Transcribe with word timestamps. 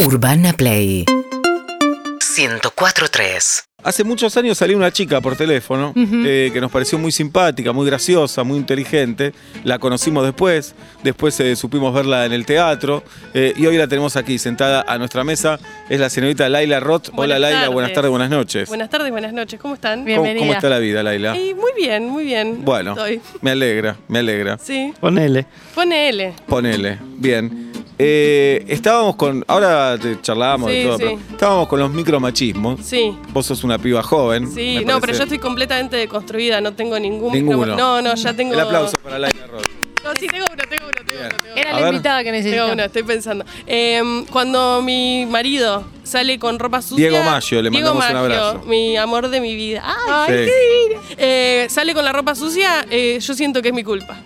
Urbana 0.00 0.52
Play 0.52 1.04
104.3 1.06 3.62
Hace 3.84 4.02
muchos 4.02 4.36
años 4.36 4.58
salió 4.58 4.76
una 4.76 4.90
chica 4.90 5.20
por 5.20 5.36
teléfono 5.36 5.92
eh, 5.94 6.50
que 6.52 6.60
nos 6.60 6.72
pareció 6.72 6.98
muy 6.98 7.12
simpática, 7.12 7.72
muy 7.72 7.86
graciosa, 7.86 8.42
muy 8.42 8.58
inteligente. 8.58 9.32
La 9.62 9.78
conocimos 9.78 10.24
después, 10.24 10.74
después 11.04 11.38
eh, 11.38 11.54
supimos 11.54 11.94
verla 11.94 12.26
en 12.26 12.32
el 12.32 12.44
teatro 12.44 13.04
eh, 13.34 13.54
y 13.56 13.66
hoy 13.66 13.76
la 13.76 13.86
tenemos 13.86 14.16
aquí 14.16 14.36
sentada 14.38 14.84
a 14.88 14.98
nuestra 14.98 15.22
mesa. 15.22 15.60
Es 15.88 16.00
la 16.00 16.10
señorita 16.10 16.48
Laila 16.48 16.80
Roth. 16.80 17.10
Hola 17.14 17.38
Laila, 17.38 17.60
tardes. 17.60 17.74
buenas 17.74 17.92
tardes, 17.92 18.10
buenas 18.10 18.30
noches. 18.30 18.68
Buenas 18.68 18.90
tardes, 18.90 19.12
buenas 19.12 19.32
noches. 19.32 19.60
¿Cómo 19.60 19.74
están? 19.74 20.00
¿Cómo, 20.00 20.06
Bienvenida. 20.06 20.40
cómo 20.40 20.52
está 20.54 20.68
la 20.70 20.78
vida, 20.78 21.02
Laila? 21.02 21.36
Y 21.36 21.54
muy 21.54 21.70
bien, 21.76 22.08
muy 22.08 22.24
bien. 22.24 22.64
Bueno, 22.64 22.92
Estoy. 22.92 23.20
me 23.42 23.50
alegra, 23.52 23.96
me 24.08 24.18
alegra. 24.20 24.58
Sí. 24.58 24.94
Ponele. 24.98 25.46
Pone 25.74 26.08
L. 26.08 26.32
Ponele, 26.48 26.98
bien. 27.18 27.73
Eh, 27.98 28.64
estábamos 28.68 29.14
con, 29.16 29.44
ahora 29.46 29.96
te 30.00 30.20
charlábamos 30.20 30.68
de 30.70 30.84
todo, 30.84 30.96
sí. 30.98 31.04
pero 31.04 31.18
estábamos 31.30 31.68
con 31.68 31.78
los 31.78 31.90
micromachismos. 31.92 32.80
Sí. 32.82 33.16
Vos 33.32 33.46
sos 33.46 33.62
una 33.64 33.78
piba 33.78 34.02
joven. 34.02 34.52
Sí, 34.52 34.82
no, 34.84 35.00
pero 35.00 35.12
yo 35.12 35.22
estoy 35.22 35.38
completamente 35.38 35.96
deconstruida, 35.96 36.60
no 36.60 36.72
tengo 36.74 36.98
ningún 36.98 37.32
Ninguno. 37.32 37.58
micro- 37.58 37.76
No, 37.76 38.02
no, 38.02 38.14
ya 38.14 38.34
tengo. 38.34 38.54
El 38.54 38.60
aplauso 38.60 38.96
para 39.02 39.18
Laila 39.18 39.46
Roth. 39.46 39.62
No, 40.02 40.10
sí, 40.20 40.26
tengo 40.26 40.44
uno, 40.52 40.62
tengo 40.68 40.84
uno, 40.84 40.92
tengo 41.06 41.18
Bien. 41.20 41.32
uno. 41.32 41.42
Tengo 41.44 41.56
Era 41.56 41.72
la 41.72 41.78
ver. 41.80 41.94
invitada 41.94 42.18
que 42.18 42.24
Tengo 42.24 42.36
necesitaba. 42.38 42.72
uno, 42.74 42.82
estoy 42.84 43.02
pensando. 43.04 43.44
Eh, 43.66 44.24
cuando 44.30 44.82
mi 44.82 45.24
marido 45.24 45.84
sale 46.02 46.38
con 46.38 46.58
ropa 46.58 46.82
sucia. 46.82 47.08
Diego 47.08 47.24
Maggio, 47.24 47.62
le 47.62 47.70
Diego 47.70 47.94
mandamos 47.94 48.10
un 48.10 48.16
abrazo. 48.32 48.62
Mi 48.66 48.96
amor 48.98 49.28
de 49.30 49.40
mi 49.40 49.54
vida. 49.54 49.82
¡Ay, 50.08 50.26
Sí. 50.26 50.34
qué 50.44 50.52
divino! 50.88 51.02
Eh, 51.16 51.66
sale 51.70 51.94
con 51.94 52.04
la 52.04 52.12
ropa 52.12 52.34
sucia, 52.34 52.84
eh, 52.90 53.18
yo 53.18 53.32
siento 53.34 53.62
que 53.62 53.68
es 53.68 53.74
mi 53.74 53.82
culpa. 53.82 54.18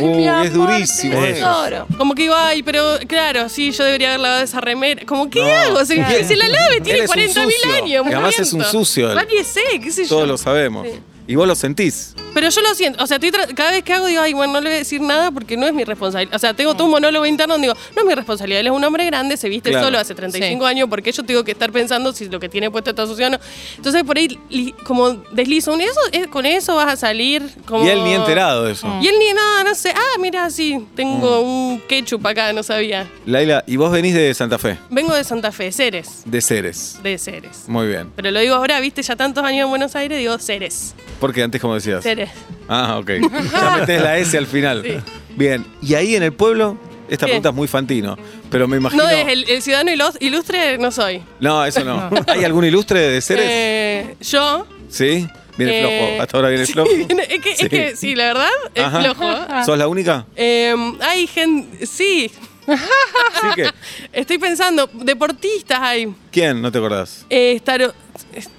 Uh, 0.00 0.16
mi 0.16 0.28
es 0.46 0.52
durísimo. 0.52 1.20
te 1.20 1.30
eso. 1.30 1.86
Como 1.98 2.14
que 2.14 2.22
digo, 2.22 2.34
ay, 2.36 2.62
pero 2.62 2.98
claro, 3.06 3.48
sí, 3.48 3.70
yo 3.72 3.84
debería 3.84 4.08
haber 4.08 4.20
lavado 4.20 4.42
esa 4.44 4.60
remera. 4.60 5.04
Como, 5.06 5.28
¿qué 5.30 5.40
No. 5.40 5.46
hago? 5.46 5.84
Se, 5.84 5.94
Claro. 5.96 6.26
se 6.26 6.36
la 6.36 6.48
lave, 6.48 6.80
tiene 6.80 6.98
Él 7.00 7.04
es 7.04 7.10
un 7.10 7.14
40 7.14 7.46
mil 7.46 7.52
sucio. 7.56 7.72
años. 7.74 8.06
Y 8.06 8.12
además 8.12 8.38
es 8.38 8.52
un 8.52 8.64
sucio. 8.64 9.14
Nadie 9.14 9.44
sé, 9.44 9.60
qué 9.82 9.90
sé 9.90 10.02
yo. 10.04 10.08
Todos 10.10 10.28
lo 10.28 10.38
sabemos. 10.38 10.86
Sí. 10.86 10.98
Y 11.26 11.36
vos 11.36 11.46
lo 11.48 11.54
sentís. 11.54 12.14
Pero 12.34 12.48
yo 12.50 12.60
lo 12.62 12.74
siento, 12.74 13.02
o 13.02 13.06
sea, 13.06 13.16
estoy 13.18 13.30
cada 13.54 13.70
vez 13.70 13.84
que 13.84 13.92
hago 13.92 14.06
digo, 14.06 14.20
ay, 14.20 14.32
bueno, 14.34 14.54
no 14.54 14.60
le 14.60 14.68
voy 14.68 14.74
a 14.74 14.78
decir 14.78 15.00
nada 15.00 15.30
porque 15.30 15.56
no 15.56 15.66
es 15.66 15.72
mi 15.72 15.84
responsabilidad. 15.84 16.34
O 16.34 16.38
sea, 16.38 16.52
tengo 16.52 16.74
todo 16.74 16.86
un 16.86 16.90
monólogo 16.90 17.24
interno 17.24 17.54
donde 17.54 17.68
digo, 17.68 17.78
no 17.94 18.02
es 18.02 18.06
mi 18.08 18.14
responsabilidad, 18.14 18.60
él 18.60 18.66
es 18.66 18.72
un 18.72 18.82
hombre 18.84 19.06
grande, 19.06 19.36
se 19.36 19.48
viste 19.48 19.70
Claro. 19.70 19.86
solo 19.86 19.98
hace 20.00 20.14
35 20.16 20.66
años, 20.66 20.88
porque 20.90 21.12
yo 21.12 21.22
tengo 21.22 21.44
que 21.44 21.52
estar 21.52 21.70
pensando 21.70 22.12
si 22.12 22.28
lo 22.28 22.40
que 22.40 22.48
tiene 22.48 22.70
puesto 22.72 22.90
está 22.90 23.06
sucio 23.06 23.28
o 23.28 23.30
no. 23.30 23.38
Entonces 23.76 24.02
por 24.02 24.18
ahí 24.18 24.38
li- 24.50 24.72
como 24.84 25.10
deslizo, 25.30 25.72
un 25.72 25.80
eso, 25.80 26.00
eh, 26.12 26.26
con 26.26 26.44
eso 26.44 26.74
vas 26.74 26.92
a 26.92 26.96
salir 26.96 27.48
como... 27.66 27.84
Y 27.84 27.88
él 27.88 28.02
ni 28.02 28.12
enterado 28.14 28.64
de 28.64 28.72
eso. 28.72 28.88
Y 29.00 29.06
él 29.06 29.14
ni 29.18 29.32
nada, 29.32 29.62
no 29.64 29.74
sé, 29.76 29.90
ah, 29.94 30.18
mira, 30.20 30.50
sí, 30.50 30.84
tengo 30.96 31.42
Mm. 31.42 31.46
un 31.46 31.80
ketchup 31.88 32.26
acá, 32.26 32.52
no 32.52 32.62
sabía. 32.64 33.08
Laila, 33.26 33.62
y 33.66 33.76
vos 33.76 33.92
venís 33.92 34.12
de 34.14 34.34
Santa 34.34 34.58
Fe, 34.58 34.76
Vengo 34.90 35.14
de 35.14 35.22
Santa 35.24 35.52
Fe, 35.52 35.70
Ceres, 35.70 36.22
de 36.24 36.40
Ceres. 36.42 36.98
de 37.02 37.16
Ceres. 37.16 37.68
Muy 37.68 37.86
bien. 37.86 38.10
Pero 38.16 38.32
lo 38.32 38.40
digo 38.40 38.56
ahora, 38.56 38.80
viste, 38.80 39.02
ya 39.02 39.14
tantos 39.14 39.44
años 39.44 39.64
en 39.64 39.70
Buenos 39.70 39.94
Aires, 39.94 40.18
digo 40.18 40.36
Ceres. 40.38 40.94
Porque 41.24 41.42
antes, 41.42 41.58
como 41.58 41.74
decías. 41.74 42.02
Ceres. 42.02 42.28
Ah, 42.68 42.98
ok. 42.98 43.10
Ya 43.50 43.76
metés 43.80 44.02
la 44.02 44.18
S 44.18 44.36
al 44.36 44.46
final. 44.46 44.82
Sí. 44.84 44.94
Bien. 45.36 45.64
Y 45.80 45.94
ahí 45.94 46.14
en 46.16 46.22
el 46.22 46.34
pueblo, 46.34 46.76
esta 47.08 47.24
pregunta 47.24 47.48
es 47.48 47.54
muy 47.54 47.66
fantino, 47.66 48.14
pero 48.50 48.68
me 48.68 48.76
imagino. 48.76 49.02
No, 49.04 49.08
es 49.08 49.26
el, 49.28 49.48
el 49.48 49.62
ciudadano 49.62 49.90
ilu- 49.90 50.16
ilustre, 50.20 50.76
no 50.76 50.90
soy. 50.90 51.22
No, 51.40 51.64
eso 51.64 51.82
no. 51.82 52.10
¿Hay 52.26 52.44
algún 52.44 52.66
ilustre 52.66 53.00
de 53.00 53.22
Ceres? 53.22 53.46
Eh, 53.48 54.16
yo. 54.20 54.66
sí. 54.90 55.26
Viene 55.56 55.78
eh, 55.78 55.80
flojo. 56.08 56.22
Hasta 56.22 56.36
ahora 56.36 56.48
viene 56.50 56.66
sí, 56.66 56.72
flojo. 56.74 56.90
viene- 56.94 57.22
es, 57.30 57.40
que, 57.40 57.56
Sí. 57.56 57.62
es 57.64 57.68
que, 57.70 57.96
sí, 57.96 58.14
la 58.14 58.24
verdad, 58.26 58.48
es 58.74 58.84
Ajá. 58.84 59.00
flojo. 59.00 59.64
¿Sos 59.64 59.78
la 59.78 59.88
única? 59.88 60.26
Eh, 60.36 60.74
hay 61.00 61.26
gente. 61.26 61.86
Sí, 61.86 62.30
Sí 62.66 63.46
que. 63.56 63.70
estoy 64.12 64.38
pensando, 64.38 64.88
deportistas 64.92 65.78
hay. 65.80 66.14
¿Quién? 66.30 66.62
No 66.62 66.72
te 66.72 66.78
acordás. 66.78 67.26
Eh, 67.30 67.60
Staro- 67.62 67.92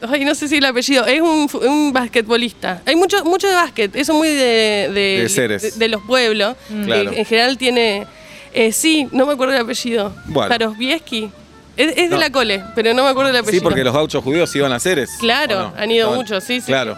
ay, 0.07 0.25
no 0.25 0.35
sé 0.35 0.47
si 0.47 0.57
el 0.57 0.65
apellido. 0.65 1.05
Es 1.05 1.21
un, 1.21 1.49
fu- 1.49 1.59
un 1.59 1.91
basquetbolista. 1.91 2.81
Hay 2.85 2.95
mucho, 2.95 3.23
mucho 3.25 3.47
de 3.47 3.55
básquet. 3.55 3.95
Eso 3.95 4.13
muy 4.13 4.27
de, 4.29 4.89
de, 4.93 5.19
De 5.23 5.29
Ceres. 5.29 5.61
de- 5.61 5.71
de 5.71 5.87
los 5.89 6.01
pueblos. 6.03 6.55
que 6.67 6.83
Claro. 6.85 7.11
en 7.13 7.25
general 7.25 7.57
tiene. 7.57 8.05
eh, 8.53 8.71
sí, 8.71 9.07
no 9.11 9.25
me 9.25 9.33
acuerdo 9.33 9.53
el 9.55 9.61
apellido. 9.61 10.13
Bueno. 10.27 10.53
Starosbieski. 10.53 11.31
Es, 11.77 11.89
es 11.89 11.95
de 11.95 12.07
No. 12.09 12.17
la 12.17 12.29
cole, 12.31 12.63
pero 12.73 12.93
no 12.93 13.03
me 13.03 13.09
acuerdo 13.09 13.31
el 13.31 13.35
apellido. 13.37 13.59
Sí, 13.59 13.63
porque 13.63 13.83
los 13.83 13.93
gauchos 13.93 14.23
judíos 14.23 14.55
iban 14.55 14.71
a 14.71 14.79
Ceres. 14.79 15.09
Claro, 15.19 15.57
¿o 15.57 15.61
no? 15.63 15.73
han 15.77 15.91
ido 15.91 16.05
Estaban- 16.07 16.17
muchos, 16.19 16.43
sí, 16.43 16.61
sí. 16.61 16.67
Claro. 16.67 16.97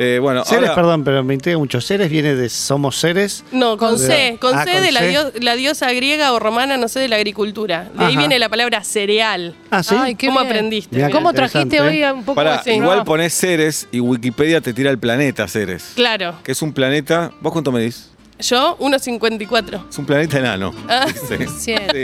Eh, 0.00 0.20
bueno, 0.20 0.44
Ceres, 0.44 0.68
ahora- 0.70 0.74
perdón, 0.76 1.02
pero 1.02 1.24
me 1.24 1.34
intriga 1.34 1.58
mucho. 1.58 1.80
Ceres 1.80 2.08
viene 2.08 2.36
de 2.36 2.48
Somos 2.48 2.96
Seres. 3.00 3.42
No, 3.50 3.76
con 3.76 3.98
C, 3.98 4.38
con 4.40 4.54
Ah, 4.56 4.62
C 4.64 4.72
con 4.74 4.82
de 4.84 4.92
la, 4.92 5.00
C. 5.00 5.08
dio- 5.08 5.32
la 5.40 5.56
diosa 5.56 5.90
griega 5.92 6.32
o 6.32 6.38
romana, 6.38 6.76
no 6.76 6.86
sé, 6.86 7.00
de 7.00 7.08
la 7.08 7.16
agricultura. 7.16 7.88
De 7.98 8.04
ahí 8.04 8.16
viene 8.16 8.38
la 8.38 8.48
palabra 8.48 8.84
cereal. 8.84 9.56
Ah, 9.72 9.82
sí. 9.82 9.96
Ay, 9.98 10.14
qué 10.14 10.28
¿Cómo 10.28 10.38
bien. 10.38 10.52
aprendiste? 10.52 10.94
Mirá. 10.94 11.10
¿Cómo 11.10 11.32
trajiste 11.32 11.62
Interesante, 11.78 12.06
hoy 12.06 12.12
un 12.16 12.24
poco 12.24 12.36
Pará, 12.36 12.54
así? 12.56 12.70
igual 12.70 12.98
No. 12.98 13.04
ponés 13.04 13.34
Ceres 13.34 13.88
y 13.90 13.98
Wikipedia 13.98 14.60
te 14.60 14.72
tira 14.72 14.90
el 14.92 14.98
planeta 15.00 15.48
Ceres. 15.48 15.92
Claro. 15.96 16.36
Que 16.44 16.52
es 16.52 16.62
un 16.62 16.72
planeta. 16.72 17.32
¿Vos 17.40 17.52
cuánto 17.52 17.72
medís? 17.72 18.10
Yo, 18.40 18.76
1.54. 18.78 19.84
Es 19.90 19.98
un 19.98 20.06
planeta 20.06 20.38
enano. 20.38 20.72
Ah. 20.88 21.06
Sí. 21.08 21.34
Cierto. 21.58 21.92
Sí. 21.96 22.02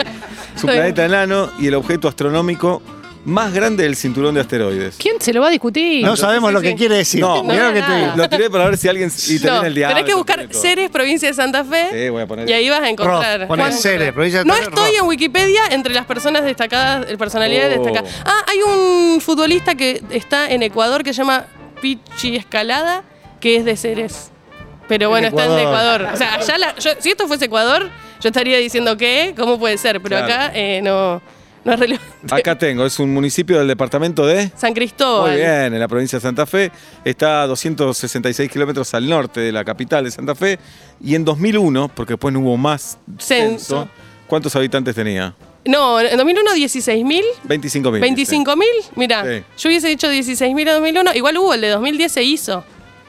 Es 0.56 0.64
un 0.64 0.70
planeta 0.70 1.04
enano 1.04 1.48
y 1.60 1.68
el 1.68 1.74
objeto 1.76 2.08
astronómico 2.08 2.82
más 3.24 3.52
grande 3.54 3.82
del 3.84 3.96
cinturón 3.96 4.34
de 4.34 4.40
asteroides. 4.42 4.96
¿Quién 4.98 5.20
se 5.20 5.32
lo 5.32 5.40
va 5.40 5.48
a 5.48 5.50
discutir? 5.50 6.04
No 6.04 6.16
sabemos 6.16 6.50
sí, 6.50 6.54
lo 6.54 6.60
sí. 6.60 6.66
que 6.66 6.74
quiere 6.74 6.96
decir. 6.96 7.20
No, 7.20 7.42
Mirá 7.42 7.68
lo 7.68 7.74
que 7.74 7.82
te 7.82 7.96
digo. 7.96 8.12
Lo 8.16 8.28
tiré 8.28 8.50
para 8.50 8.64
ver 8.66 8.76
si 8.76 8.88
alguien. 8.88 9.10
Y 9.28 9.38
No, 9.44 9.62
el 9.64 9.74
diablo. 9.74 9.96
tenés 9.96 10.10
que 10.10 10.14
buscar. 10.16 10.48
Ceres, 10.50 10.90
provincia 10.90 11.28
de 11.28 11.34
Santa 11.34 11.64
Fe. 11.64 11.88
Sí, 11.92 12.08
voy 12.10 12.22
a 12.22 12.26
poner. 12.26 12.48
Y 12.48 12.52
ahí 12.52 12.68
vas 12.68 12.80
a 12.82 12.88
encontrar. 12.88 13.42
A 13.50 13.72
Ceres, 13.72 14.12
provincia 14.12 14.40
de 14.40 14.44
No 14.44 14.54
Santa 14.54 14.70
Fe, 14.70 14.74
estoy 14.76 14.92
Roth. 14.92 15.02
en 15.02 15.08
Wikipedia 15.08 15.60
entre 15.70 15.94
las 15.94 16.06
personas 16.06 16.44
destacadas, 16.44 17.06
eh, 17.10 17.16
personalidades 17.16 17.78
Oh. 17.78 17.82
destacadas. 17.84 18.14
Ah, 18.26 18.44
hay 18.46 18.58
un 18.62 19.20
futbolista 19.20 19.74
que 19.74 20.02
está 20.10 20.50
en 20.50 20.62
Ecuador 20.62 21.02
que 21.02 21.12
se 21.14 21.18
llama 21.22 21.46
Pichi 21.80 22.36
Escalada, 22.36 23.04
que 23.40 23.56
es 23.56 23.64
de 23.64 23.76
Ceres. 23.76 24.30
Pero 24.86 25.08
bueno, 25.08 25.28
está 25.28 25.46
en 25.46 25.52
Ecuador. 25.58 26.00
Ecuador. 26.02 26.14
O 26.14 26.16
sea, 26.18 26.34
allá 26.34 26.58
la- 26.58 26.74
yo- 26.76 26.90
si 26.98 27.10
esto 27.10 27.26
fuese 27.26 27.46
Ecuador, 27.46 27.88
yo 28.20 28.28
estaría 28.28 28.58
diciendo 28.58 28.96
que, 28.98 29.34
¿cómo 29.36 29.58
puede 29.58 29.78
ser? 29.78 30.00
Pero 30.02 30.18
Claro. 30.18 30.26
acá 30.26 30.52
eh, 30.54 30.80
no, 30.82 31.22
no 31.64 31.72
es 31.72 31.80
relevante. 31.80 32.34
Acá 32.34 32.56
tengo, 32.58 32.84
es 32.84 32.98
un 32.98 33.12
municipio 33.14 33.58
del 33.58 33.68
departamento 33.68 34.26
de. 34.26 34.50
San 34.56 34.74
Cristóbal. 34.74 35.30
Muy 35.32 35.40
bien, 35.40 35.72
en 35.74 35.78
la 35.80 35.88
provincia 35.88 36.18
de 36.18 36.22
Santa 36.22 36.46
Fe. 36.46 36.70
Está 37.04 37.42
a 37.42 37.46
266 37.46 38.50
kilómetros 38.50 38.92
al 38.94 39.08
norte 39.08 39.40
de 39.40 39.52
la 39.52 39.64
capital 39.64 40.04
de 40.04 40.10
Santa 40.10 40.34
Fe. 40.34 40.58
Y 41.02 41.14
en 41.14 41.24
2001, 41.24 41.88
porque 41.94 42.12
después 42.14 42.32
no 42.34 42.40
hubo 42.40 42.56
más 42.56 42.98
censo, 43.18 43.58
Censo. 43.58 43.88
¿cuántos 44.26 44.54
habitantes 44.56 44.94
tenía? 44.94 45.34
No, 45.66 45.98
en 45.98 46.16
2001 46.18 46.50
16.000. 46.54 47.22
25.000. 47.48 48.00
25 48.00 48.56
mil, 48.56 48.68
mira, 48.96 49.24
Sí. 49.24 49.42
yo 49.58 49.68
hubiese 49.70 49.88
dicho 49.88 50.08
16 50.10 50.54
mil 50.54 50.68
en 50.68 50.74
2001, 50.74 51.14
igual 51.14 51.38
hubo, 51.38 51.54
el 51.54 51.62
de 51.62 51.68
2010 51.70 52.12
se 52.12 52.22
hizo. 52.22 52.62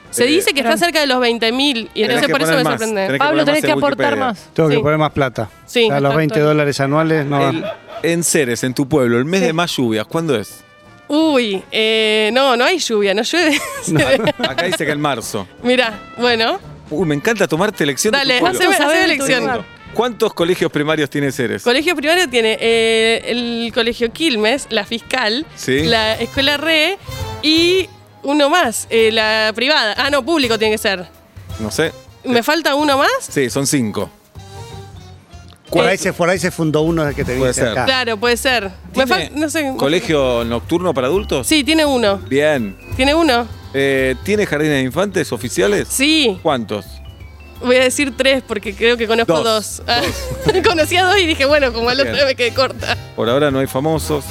Se 0.09 0.23
Eh, 0.23 0.27
dice 0.27 0.53
que 0.53 0.61
está 0.61 0.77
cerca 0.77 1.01
de 1.01 1.07
los 1.07 1.19
20 1.19 1.51
mil 1.51 1.89
y 1.93 2.03
Tenés 2.03 2.23
entonces 2.23 2.29
por 2.31 2.41
eso 2.43 2.51
me 2.53 2.63
sorprende. 2.63 2.95
tenés 2.95 3.11
que 3.11 3.17
Pablo, 3.17 3.43
tenés 3.43 3.65
que 3.65 3.71
aportar 3.71 4.05
Wikipedia. 4.13 4.25
más. 4.25 4.49
Tengo 4.53 4.69
que 4.69 4.79
poner 4.79 4.97
más 4.97 5.11
plata. 5.11 5.49
Sí, 5.65 5.83
O 5.83 5.87
sea, 5.87 5.95
los 5.99 6.11
exacto. 6.11 6.17
20 6.17 6.39
dólares 6.39 6.79
anuales 6.79 7.25
no. 7.25 7.49
El- 7.49 7.65
en 8.11 8.23
Ceres, 8.23 8.63
en 8.63 8.73
tu 8.73 8.87
pueblo, 8.87 9.17
el 9.17 9.25
mes 9.25 9.41
de 9.41 9.53
más 9.53 9.75
lluvias, 9.75 10.05
¿cuándo 10.07 10.35
es? 10.35 10.63
Uy, 11.07 11.63
eh, 11.71 12.29
no, 12.33 12.57
no 12.57 12.65
hay 12.65 12.79
lluvia, 12.79 13.13
no 13.13 13.21
llueve. 13.21 13.59
Acá 14.39 14.65
dice 14.65 14.85
que 14.85 14.91
en 14.91 15.01
marzo. 15.01 15.47
Mirá, 15.61 15.99
bueno, 16.17 16.59
Uy, 16.89 17.05
me 17.07 17.15
encanta 17.15 17.47
tomarte 17.47 17.83
elección 17.83 18.11
de 18.11 18.17
dale, 18.19 18.39
pueblo. 18.39 18.57
haceme, 18.59 18.75
¿Cuántos 18.75 18.95
haceme 18.95 19.07
de 19.29 19.37
lugar? 19.43 19.65
¿Cuántos 19.93 20.33
colegios 20.33 20.71
primarios 20.71 21.09
tiene 21.09 21.31
Ceres? 21.31 21.63
Colegio 21.63 21.95
primario 21.95 22.27
tiene 22.29 22.57
eh, 22.59 23.21
el 23.25 23.71
colegio 23.73 24.11
Quilmes, 24.11 24.67
la 24.69 24.83
fiscal, 24.85 25.45
Sí. 25.55 25.83
la 25.83 26.13
escuela 26.15 26.57
RE 26.57 26.97
y 27.41 27.87
uno 28.23 28.49
más, 28.49 28.87
eh, 28.89 29.11
la 29.11 29.51
privada. 29.55 29.95
Ah, 29.97 30.09
no, 30.09 30.23
público 30.25 30.59
tiene 30.59 30.73
que 30.75 30.79
ser. 30.79 31.07
No 31.59 31.71
sé. 31.71 31.91
¿Me 32.23 32.43
falta 32.43 32.75
uno 32.75 32.97
más? 32.97 33.09
Sí, 33.19 33.49
son 33.49 33.65
cinco. 33.67 34.09
Por 35.69 35.85
Eh, 35.85 35.89
ahí, 35.89 35.97
se, 35.97 36.13
por 36.13 36.29
ahí 36.29 36.37
se 36.39 36.51
fundó 36.51 36.81
uno 36.81 37.03
de 37.05 37.13
que 37.15 37.25
te 37.25 37.35
Puede 37.37 37.53
ser. 37.53 37.69
acá. 37.69 37.85
Claro, 37.85 38.17
puede 38.17 38.37
ser. 38.37 38.65
Me 38.95 39.05
¿Tiene 39.05 39.11
fal- 39.11 39.31
no 39.35 39.49
sé. 39.49 39.73
¿Colegio 39.77 40.43
nocturno 40.45 40.93
para 40.93 41.07
adultos? 41.07 41.47
Sí, 41.47 41.63
tiene 41.63 41.85
uno. 41.85 42.17
Bien. 42.29 42.77
¿Tiene 42.95 43.15
uno? 43.15 43.47
Eh, 43.73 44.15
¿Tiene 44.23 44.45
jardines 44.45 44.75
de 44.75 44.81
infantes 44.83 45.31
oficiales? 45.33 45.87
Sí. 45.89 46.39
¿Cuántos? 46.43 46.85
Voy 47.63 47.77
a 47.77 47.83
decir 47.83 48.13
tres 48.15 48.43
porque 48.47 48.75
creo 48.75 48.95
que 48.95 49.07
conozco 49.07 49.33
Dos. 49.41 49.77
dos. 49.77 49.83
Ah, 49.87 50.01
Conocí 50.63 50.97
a 50.97 51.05
dos 51.05 51.17
y 51.19 51.25
dije, 51.25 51.45
bueno, 51.45 51.73
como 51.73 51.89
al 51.89 51.99
otro 51.99 52.13
me 52.25 52.35
quedé 52.35 52.53
corta. 52.53 52.95
Por 53.15 53.27
ahora 53.29 53.49
no 53.49 53.59
hay 53.59 53.67
famosos. 53.67 54.23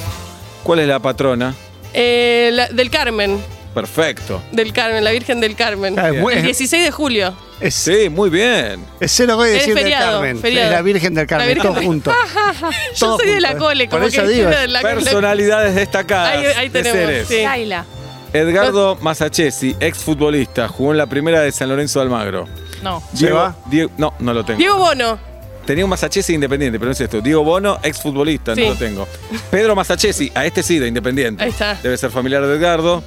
¿Cuál 0.63 0.79
es 0.79 0.87
la 0.87 0.99
patrona? 0.99 1.53
Eh, 1.93 2.49
la- 2.53 2.67
del 2.69 2.89
Carmen. 2.89 3.39
Perfecto. 3.75 4.41
Del 4.51 4.73
Carmen, 4.73 5.03
la 5.03 5.11
Virgen 5.11 5.39
del 5.41 5.55
Carmen. 5.55 5.99
Ah, 5.99 6.09
es 6.09 6.19
muy- 6.19 6.33
El 6.33 6.41
16 6.43 6.83
de 6.83 6.89
julio. 6.91 7.35
Es, 7.59 7.75
Sí, 7.75 8.09
muy 8.09 8.29
bien. 8.31 8.83
es 8.99 9.11
cero 9.11 9.35
voy 9.35 9.49
a 9.49 9.51
Es 9.51 9.57
decir 9.59 9.75
del 9.75 9.83
feriado, 9.83 10.13
Carmen. 10.21 10.39
feriado. 10.39 10.65
Es 10.65 10.71
la 10.71 10.81
Virgen 10.81 11.13
del 11.13 11.27
Carmen, 11.27 11.47
Virgen 11.49 11.63
todo 11.63 11.75
del- 11.75 11.85
junto. 11.85 12.11
Yo 12.95 12.99
Todo 12.99 13.17
soy 13.19 13.29
de 13.29 13.41
la 13.41 13.49
junto. 13.49 13.65
cole, 13.65 13.85
Por 13.87 13.99
como 13.99 14.07
eso 14.07 14.21
que 14.23 14.27
digo, 14.29 14.49
de 14.49 14.67
la 14.69 14.81
Personalidades 14.81 15.75
destacadas. 15.75 16.35
Ahí- 16.37 16.45
ahí 16.45 16.69
de 16.69 16.81
tenemos, 16.83 17.05
Ceres. 17.05 17.27
sí. 17.27 17.43
Laila. 17.43 17.85
Edgardo 18.33 18.97
Masachesi, 19.01 19.75
exfutbolista, 19.79 20.67
jugó 20.67 20.91
en 20.91 20.97
la 20.97 21.05
primera 21.07 21.41
de 21.41 21.51
San 21.51 21.69
Lorenzo 21.69 21.99
de 21.99 22.03
Almagro. 22.03 22.47
No. 22.83 23.01
¿Se 23.13 23.31
va? 23.31 23.55
Diego- 23.67 23.91
no, 23.97 24.13
no 24.19 24.33
lo 24.33 24.43
tengo. 24.43 24.57
Diego 24.57 24.77
Bono. 24.77 25.17
Tenía 25.65 25.83
un 25.83 25.89
Masachesi 25.89 26.33
de 26.33 26.35
Independiente, 26.35 26.77
pero 26.77 26.87
no 26.89 26.91
es 26.93 27.01
esto. 27.01 27.21
Diego 27.21 27.43
Bono, 27.43 27.79
exfutbolista, 27.81 28.53
Sí. 28.53 28.61
no 28.61 28.69
lo 28.69 28.75
tengo. 28.75 29.07
Pedro 29.49 29.75
Masachesi, 29.75 30.31
a 30.35 30.45
este 30.45 30.61
sí, 30.61 30.77
de 30.77 30.87
Independiente. 30.87 31.43
Ahí 31.43 31.49
está. 31.49 31.73
Debe 31.81 31.97
ser 31.97 32.11
familiar 32.11 32.45
de 32.45 32.55
Edgardo. 32.55 33.03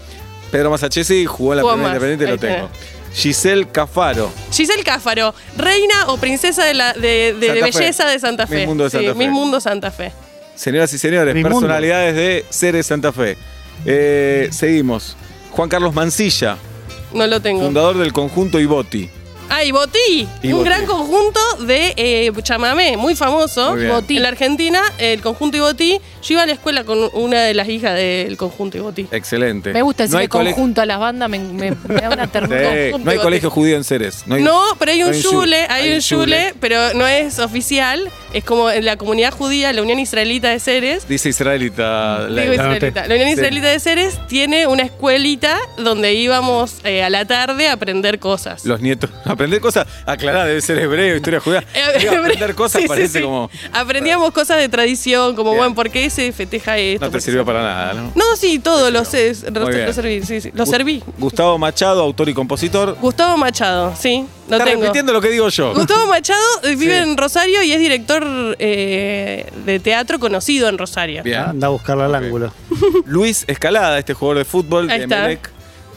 Pedro 0.50 0.70
Masachesi 0.70 1.26
jugó 1.26 1.52
en 1.52 1.56
la 1.58 1.62
Jugó 1.62 1.74
primera 1.74 1.94
más, 1.94 2.02
Independiente, 2.02 2.46
lo 2.48 2.54
tengo. 2.54 2.70
Giselle 3.14 3.66
Cafaro. 3.68 4.30
Giselle 4.52 4.82
Cáfaro, 4.84 5.34
reina 5.56 6.06
o 6.08 6.18
princesa 6.18 6.64
de, 6.64 6.74
la, 6.74 6.92
de, 6.92 7.34
de 7.34 7.46
Santa 7.48 7.54
Fe. 7.54 7.78
belleza 7.78 8.06
de 8.06 8.18
Santa 8.18 8.46
Fe. 8.46 8.56
Miss 8.56 8.66
Mundo 8.66 8.84
de 8.84 8.90
Santa 8.90 9.06
sí, 9.12 9.18
Fe. 9.18 9.18
Miss 9.18 9.30
Mundo 9.30 9.60
Santa 9.60 9.90
Fe. 9.90 10.12
Señoras 10.54 10.92
y 10.92 10.98
señores, 10.98 11.34
Mi 11.34 11.42
mundo. 11.42 11.58
personalidades 11.60 12.14
de 12.14 12.44
Ceres 12.50 12.86
Santa 12.86 13.12
Fe. 13.12 13.36
Eh, 13.86 14.48
seguimos. 14.52 15.16
Juan 15.52 15.68
Carlos 15.68 15.94
Mancilla, 15.94 16.58
No 17.12 17.26
lo 17.26 17.40
tengo. 17.40 17.62
fundador 17.62 17.96
del 17.98 18.12
conjunto 18.12 18.60
Iboti. 18.60 19.08
Ah, 19.50 19.64
y 19.64 19.72
Botí, 19.72 20.28
Y 20.42 20.48
un 20.52 20.58
Botí. 20.58 20.64
gran 20.68 20.84
conjunto 20.86 21.40
de 21.60 21.94
eh, 21.96 22.32
chamamé, 22.42 22.96
muy 22.96 23.16
famoso. 23.16 23.70
Muy 23.70 23.80
bien. 23.80 23.92
Botí. 23.92 24.16
En 24.16 24.22
la 24.22 24.28
Argentina, 24.28 24.80
el 24.98 25.20
conjunto 25.22 25.56
Ibotí. 25.56 25.98
Yo 26.22 26.34
iba 26.34 26.42
a 26.42 26.46
la 26.46 26.52
escuela 26.52 26.84
con 26.84 26.98
una 27.14 27.42
de 27.42 27.54
las 27.54 27.68
hijas 27.68 27.94
del 27.94 28.36
conjunto 28.36 28.76
Ibotí. 28.76 29.06
Excelente. 29.10 29.72
Me 29.72 29.82
gusta 29.82 30.02
no 30.04 30.18
decirle 30.18 30.22
hay 30.22 30.28
conjunto 30.28 30.80
a 30.82 30.86
las 30.86 30.98
bandas, 30.98 31.30
me, 31.30 31.38
me- 31.38 31.70
me 31.88 31.94
da 32.00 32.10
una 32.10 32.26
ternura. 32.30 32.72
Sí, 32.72 32.92
no 33.02 33.10
hay 33.10 33.18
colegio 33.18 33.50
judío 33.50 33.76
en 33.76 33.84
Ceres. 33.84 34.24
No, 34.26 34.34
hay- 34.34 34.42
No, 34.42 34.60
pero 34.78 34.92
hay 34.92 35.02
un 35.02 35.10
no 35.12 35.16
shule, 35.16 35.62
shul. 35.62 35.66
hay 35.70 35.92
un 35.94 35.98
shule, 36.00 36.54
pero 36.60 36.92
no 36.94 37.06
es 37.06 37.38
oficial. 37.38 38.10
Es 38.34 38.44
como 38.44 38.70
en 38.70 38.84
la 38.84 38.96
comunidad 38.96 39.32
judía, 39.32 39.72
la 39.72 39.80
Unión 39.82 39.98
Israelita 39.98 40.50
de 40.50 40.60
Ceres. 40.60 41.08
Dice 41.08 41.30
israelita. 41.30 42.28
la- 42.28 42.42
Digo 42.42 42.54
la- 42.54 42.54
israelita. 42.76 43.06
La 43.06 43.14
Unión 43.14 43.28
Sí. 43.28 43.34
Israelita 43.34 43.68
de 43.68 43.80
Ceres 43.80 44.18
tiene 44.28 44.66
una 44.66 44.82
escuelita 44.82 45.56
donde 45.78 46.12
íbamos 46.14 46.74
eh, 46.84 47.02
a 47.02 47.10
la 47.10 47.24
tarde 47.24 47.68
a 47.68 47.72
aprender 47.72 48.18
cosas. 48.18 48.64
los 48.66 48.80
nietos. 48.80 49.10
Aprender 49.38 49.60
cosas. 49.60 49.86
Aclará, 50.04 50.44
debe 50.44 50.60
ser 50.60 50.78
hebreo, 50.78 51.14
historia 51.16 51.38
judía. 51.38 51.64
Digo, 52.00 52.12
aprender 52.12 52.54
cosas 52.56 52.82
sí, 52.82 52.88
parece 52.88 53.18
sí. 53.18 53.24
como. 53.24 53.48
Aprendíamos 53.72 54.32
cosas 54.32 54.58
de 54.58 54.68
tradición, 54.68 55.36
como, 55.36 55.50
Bien. 55.50 55.58
bueno, 55.58 55.74
¿por 55.76 55.90
qué 55.90 56.10
se 56.10 56.32
festeja 56.32 56.76
esto? 56.76 57.04
No 57.04 57.08
te 57.08 57.12
¿Por 57.12 57.20
qué 57.20 57.24
sirvió 57.24 57.44
para 57.44 57.62
nada, 57.62 57.94
¿no? 57.94 58.12
No, 58.16 58.36
sí, 58.36 58.58
todo 58.58 58.90
lo 58.90 59.04
sé, 59.04 59.32
lo, 59.52 59.92
serví, 59.92 60.22
sí, 60.24 60.40
sí, 60.40 60.50
lo 60.52 60.64
Gu- 60.64 60.70
serví. 60.70 61.02
Gustavo 61.18 61.56
Machado, 61.58 62.02
autor 62.02 62.28
y 62.28 62.34
compositor. 62.34 62.96
Gustavo 63.00 63.36
Machado, 63.36 63.94
sí, 63.96 64.26
lo 64.48 64.56
Está 64.56 64.64
tengo. 64.64 64.80
repitiendo 64.82 65.12
lo 65.12 65.20
que 65.20 65.28
digo 65.28 65.48
yo. 65.50 65.72
Gustavo 65.74 66.06
Machado 66.08 66.42
eh, 66.64 66.74
vive 66.74 66.96
Sí. 67.02 67.08
en 67.10 67.16
Rosario 67.16 67.62
y 67.62 67.72
es 67.72 67.78
director 67.78 68.56
eh, 68.58 69.46
de 69.64 69.78
teatro 69.78 70.18
conocido 70.18 70.68
en 70.68 70.78
Rosario. 70.78 71.22
Bien. 71.22 71.40
Anda 71.40 71.68
a 71.68 71.70
buscarlo 71.70 72.04
al 72.04 72.10
Ok. 72.10 72.16
ángulo. 72.16 72.52
Luis 73.06 73.44
Escalada, 73.46 73.98
este 73.98 74.14
jugador 74.14 74.38
de 74.38 74.44
fútbol 74.44 74.90
Ahí 74.90 74.98
de 74.98 75.04
está. 75.04 75.28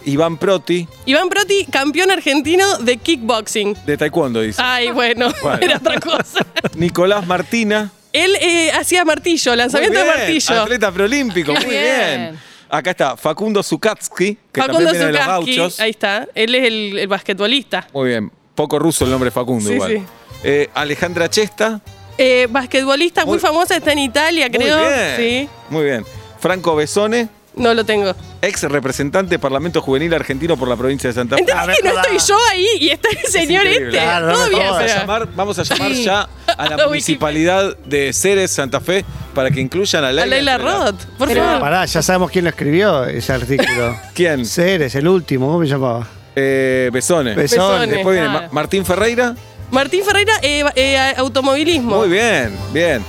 Iván 0.05 0.37
Proti, 0.37 0.87
Iván 1.05 1.29
Proti, 1.29 1.65
campeón 1.65 2.11
argentino 2.11 2.77
de 2.79 2.97
kickboxing. 2.97 3.75
de 3.85 3.97
Taekwondo, 3.97 4.41
dice. 4.41 4.61
Ay, 4.63 4.89
bueno, 4.91 5.31
Bueno. 5.41 5.59
era 5.61 5.77
otra 5.77 5.99
cosa. 5.99 6.45
Nicolás 6.75 7.25
Martina. 7.27 7.91
Él 8.13 8.35
eh, 8.41 8.71
hacía 8.73 9.05
martillo, 9.05 9.55
lanzamiento 9.55 9.99
Muy 9.99 10.07
de 10.09 10.13
martillo. 10.17 10.61
Atleta 10.63 10.91
preolímpico, 10.91 11.53
muy 11.53 11.65
bien. 11.65 11.71
Bien. 11.71 12.39
Acá 12.69 12.91
está 12.91 13.15
Facundo 13.17 13.61
Zukatsky, 13.63 14.37
que 14.51 14.61
Facundo 14.61 14.85
también 14.85 14.93
viene 14.93 15.05
de 15.07 15.11
los 15.17 15.27
gauchos. 15.27 15.79
ahí 15.79 15.89
está. 15.91 16.27
Él 16.35 16.55
es 16.55 16.63
el, 16.67 16.99
el 16.99 17.07
basquetbolista. 17.07 17.87
Muy 17.93 18.09
bien. 18.09 18.31
Poco 18.55 18.79
ruso 18.79 19.05
el 19.05 19.11
nombre 19.11 19.31
Facundo 19.31 19.67
Sí, 19.69 19.75
igual. 19.75 19.91
sí. 19.91 20.03
Eh, 20.43 20.69
Alejandra 20.73 21.29
Chesta. 21.29 21.79
Eh, 22.17 22.47
basquetbolista 22.49 23.23
muy, 23.25 23.33
Muy- 23.33 23.39
famosa, 23.39 23.75
está 23.77 23.91
en 23.93 23.99
Italia, 23.99 24.49
creo. 24.49 24.77
Muy 24.77 24.87
bien. 24.87 25.15
Sí, 25.17 25.49
Muy 25.69 25.83
bien. 25.85 26.05
Franco 26.39 26.75
Besone, 26.75 27.29
no 27.55 27.73
lo 27.73 27.85
tengo. 27.85 28.13
Ex 28.41 28.63
representante 28.63 29.29
del 29.31 29.39
Parlamento 29.39 29.81
Juvenil 29.81 30.13
Argentino 30.13 30.57
por 30.57 30.67
la 30.67 30.75
provincia 30.75 31.09
de 31.09 31.13
Santa 31.13 31.35
Fe. 31.35 31.41
¿Entendés 31.41 31.63
A 31.63 31.67
ver, 31.67 31.75
que 31.81 31.89
no 31.89 32.01
estoy 32.01 32.17
yo 32.27 32.37
ahí 32.51 32.67
y 32.79 32.89
está 32.89 33.09
el 33.09 33.31
señor 33.31 33.67
este? 33.67 33.89
Claro, 33.89 34.27
no 34.31 34.49
bien, 34.49 34.61
Vamos 34.63 34.77
a 34.81 34.87
llamar, 34.87 35.27
vamos 35.35 35.59
a 35.59 35.63
llamar 35.63 35.91
Sí. 35.93 36.03
ya 36.03 36.29
a 36.57 36.69
la 36.69 36.75
A 36.83 36.87
municipalidad 36.87 37.77
de 37.85 38.11
Ceres, 38.13 38.51
Santa 38.51 38.79
Fe, 38.81 39.05
para 39.35 39.51
que 39.51 39.59
incluyan 39.61 40.03
a 40.03 40.09
A 40.09 40.11
Laila. 40.11 40.35
Leila 40.35 40.51
entre 40.53 40.67
la- 40.67 40.85
Roth, 40.85 41.05
por 41.17 41.27
Pero- 41.27 41.43
favor. 41.43 41.59
Pará, 41.61 41.85
ya 41.85 42.01
sabemos 42.01 42.31
quién 42.31 42.45
lo 42.45 42.49
escribió, 42.49 43.05
ese 43.05 43.31
artículo. 43.33 43.97
¿Quién? 44.13 44.45
Ceres, 44.45 44.95
el 44.95 45.07
último, 45.07 45.47
¿cómo 45.47 45.59
me 45.59 45.67
llamaba? 45.67 46.07
Eh, 46.35 46.89
Besone. 46.93 47.35
Besone. 47.35 47.87
Después 47.87 48.19
viene 48.19 48.47
Martín 48.51 48.85
Ferreira. 48.85 49.35
Martín 49.69 50.03
Ferreira, 50.03 50.33
eh, 50.41 50.63
eh, 50.75 51.13
automovilismo. 51.17 51.97
Muy 51.97 52.09
bien, 52.09 52.53
bien. 52.73 53.03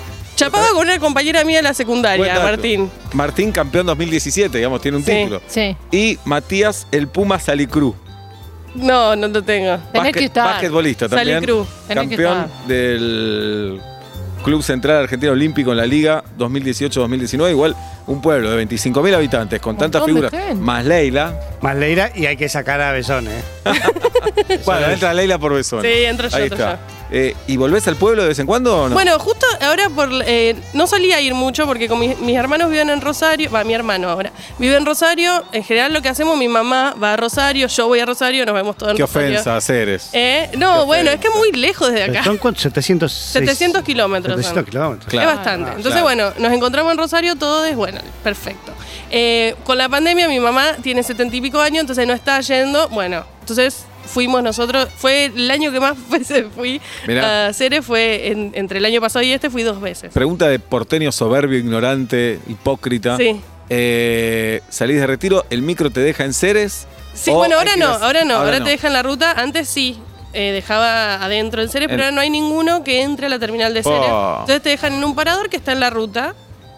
Chapaba 0.45 0.69
con 0.71 0.79
una 0.79 0.99
compañera 0.99 1.45
mía 1.45 1.57
de 1.59 1.63
la 1.63 1.69
Buen 1.71 1.75
secundaria, 1.77 2.27
dato. 2.35 2.43
Martín. 2.43 2.91
Martín, 3.13 3.53
campeón 3.53 3.87
2017, 3.87 4.59
digamos, 4.59 4.81
tiene 4.81 4.97
un 4.99 5.05
Sí. 5.05 5.11
título. 5.13 5.43
Sí. 5.47 5.77
Y 5.91 6.19
Matías, 6.25 6.87
el 6.91 7.09
Puma 7.09 7.39
Salicru. 7.39 7.95
No, 8.75 9.15
no 9.17 9.29
lo 9.29 9.43
tengo. 9.43 9.79
Tenés 9.93 10.13
que 10.15 10.25
estar. 10.25 10.45
Basquetbolista 10.47 11.09
también. 11.09 11.37
Salicru. 11.37 11.67
Tenés 11.87 12.09
que 12.09 12.17
Campeón 12.17 12.39
estar. 12.45 12.67
del 12.67 13.81
Club 14.45 14.63
Central 14.63 15.03
Argentino 15.05 15.33
Olímpico 15.33 15.71
en 15.73 15.77
la 15.77 15.87
Liga 15.87 16.25
2018-2019. 16.39 17.51
Igual 17.51 17.77
un 18.07 18.21
pueblo 18.23 18.51
de 18.51 18.67
25.000 18.67 19.15
habitantes 19.15 19.61
con 19.61 19.75
Un 19.75 19.79
tantas 19.79 20.01
montón 20.01 20.23
de 20.23 20.29
figuras. 20.31 20.47
gente. 20.49 20.63
Más 20.65 20.85
Leila. 20.87 21.39
Más 21.61 21.77
Leira 21.77 22.11
y 22.15 22.27
hay 22.27 22.37
que 22.37 22.49
sacar 22.49 22.81
a 22.81 22.93
Besón, 22.93 23.29
¿eh? 23.29 23.43
Bueno, 24.65 24.87
entra 24.89 25.13
Leila 25.15 25.39
por 25.39 25.55
Besón. 25.55 25.83
Sí, 25.83 25.89
entro 26.05 26.29
yo, 26.29 26.37
Ahí 26.37 26.43
entro 26.45 26.59
está. 26.59 26.79
Eh, 27.11 27.37
¿Y 27.47 27.57
volvés 27.59 27.87
al 27.89 27.97
pueblo 27.97 28.23
de 28.23 28.29
vez 28.29 28.39
en 28.39 28.47
cuando 28.47 28.85
o 28.85 28.89
no? 28.89 28.95
Bueno, 28.95 29.19
justo 29.19 29.42
ahora 29.61 29.89
por 29.91 30.09
eh, 30.27 30.57
no 30.73 30.87
solía 30.87 31.21
ir 31.21 31.35
mucho 31.35 31.67
porque 31.67 31.89
con 31.89 31.99
mis, 31.99 32.19
mis 32.19 32.37
hermanos 32.37 32.71
viven 32.71 32.91
en 32.91 33.01
Rosario, 33.01 33.51
va, 33.51 33.65
mi 33.65 33.75
hermano 33.75 34.09
ahora 34.09 34.33
vive 34.59 34.77
en 34.77 34.87
Rosario. 34.87 35.45
En 35.53 35.65
general 35.65 35.93
lo 35.93 36.03
que 36.03 36.09
hacemos, 36.09 36.37
mi 36.37 36.49
mamá 36.49 36.95
va 37.03 37.13
a 37.15 37.17
Rosario, 37.17 37.67
yo 37.67 37.87
voy 37.89 38.01
a 38.01 38.07
Rosario, 38.07 38.45
nos 38.47 38.55
vemos 38.55 38.77
todos 38.77 38.93
en 38.93 38.97
Qué 38.97 39.03
Rosario. 39.03 39.29
ofensa, 39.41 39.61
Ceres. 39.61 40.11
Eh, 40.13 40.51
no, 40.57 40.81
Qué 40.81 40.85
bueno, 40.85 41.11
es 41.11 41.21
que 41.21 41.29
es 41.29 41.35
muy 41.35 41.53
lejos 41.53 41.91
desde 41.93 42.05
acá. 42.05 42.25
¿Son 42.25 42.39
cuántos? 42.39 42.63
700. 42.63 43.13
700 43.13 43.83
kilómetros. 43.83 44.37
700 44.37 44.55
son. 44.65 44.71
kilómetros. 44.71 45.09
Claro. 45.11 45.31
Es 45.31 45.37
bastante. 45.37 45.71
Ah, 45.71 45.75
Entonces, 45.77 46.01
claro. 46.03 46.05
bueno, 46.05 46.33
nos 46.39 46.53
encontramos 46.53 46.93
en 46.93 46.99
Rosario 46.99 47.37
todos, 47.37 47.75
bueno, 47.75 48.01
perfecto. 48.23 48.73
Eh, 49.11 49.55
con 49.65 49.77
la 49.79 49.89
pandemia, 49.89 50.29
mi 50.29 50.41
mamá 50.41 50.77
tiene 50.83 51.03
setenta 51.03 51.37
y 51.37 51.41
pico 51.41 51.61
años, 51.61 51.81
entonces 51.81 52.07
no 52.07 52.15
está 52.15 52.41
yendo. 52.41 52.89
Bueno, 52.89 53.25
entonces 53.41 53.85
fuimos 54.07 54.43
nosotros. 54.43 54.89
Fue 54.97 55.27
el 55.27 55.51
año 55.51 55.71
que 55.71 55.81
más 55.81 55.97
veces 56.11 56.47
fui 56.55 56.81
Mirá. 57.07 57.49
a 57.49 57.53
Ceres, 57.53 57.85
fue 57.85 58.29
en- 58.29 58.53
entre 58.55 58.79
el 58.79 58.85
año 58.85 59.01
pasado 59.01 59.23
y 59.25 59.33
este, 59.43 59.51
fui 59.51 59.63
dos 59.65 59.81
veces. 59.81 60.13
Pregunta 60.13 60.47
de 60.49 60.61
porteño 60.61 61.11
soberbio, 61.11 61.59
ignorante, 61.59 62.39
hipócrita. 62.49 63.17
Sí. 63.17 63.41
Eh, 63.69 64.61
salís 64.69 65.01
de 65.01 65.07
retiro, 65.07 65.45
el 65.51 65.63
micro 65.63 65.91
te 65.91 66.01
deja 66.01 66.25
en 66.25 66.33
Ceres. 66.33 66.87
Sí, 67.15 67.31
bueno, 67.33 67.57
ahora 67.59 67.77
no, 67.77 67.87
ahora 67.89 68.25
no, 68.25 68.37
ahora, 68.37 68.59
no. 68.61 68.65
te 68.65 68.71
dejan 68.71 68.93
la 68.93 69.03
ruta. 69.03 69.33
Antes 69.33 69.69
sí, 69.69 69.99
eh, 70.33 70.53
dejaba 70.53 71.17
adentro 71.25 71.61
en 71.61 71.69
Ceres, 71.69 71.89
En- 71.89 71.91
pero 71.97 72.05
ahora 72.05 72.15
no 72.15 72.21
hay 72.21 72.31
ninguno 72.31 72.85
que 72.85 73.03
entre 73.03 73.27
a 73.27 73.29
la 73.29 73.39
terminal 73.41 73.75
de 73.75 73.83
Ceres. 73.83 74.09
Oh. 74.11 74.37
Entonces 74.41 74.63
te 74.63 74.69
dejan 74.69 74.93
en 74.95 75.05
un 75.05 75.15
parador 75.17 75.49
que 75.49 75.57
está 75.57 75.73
en 75.73 75.81
la 75.81 75.91
ruta, 75.91 76.35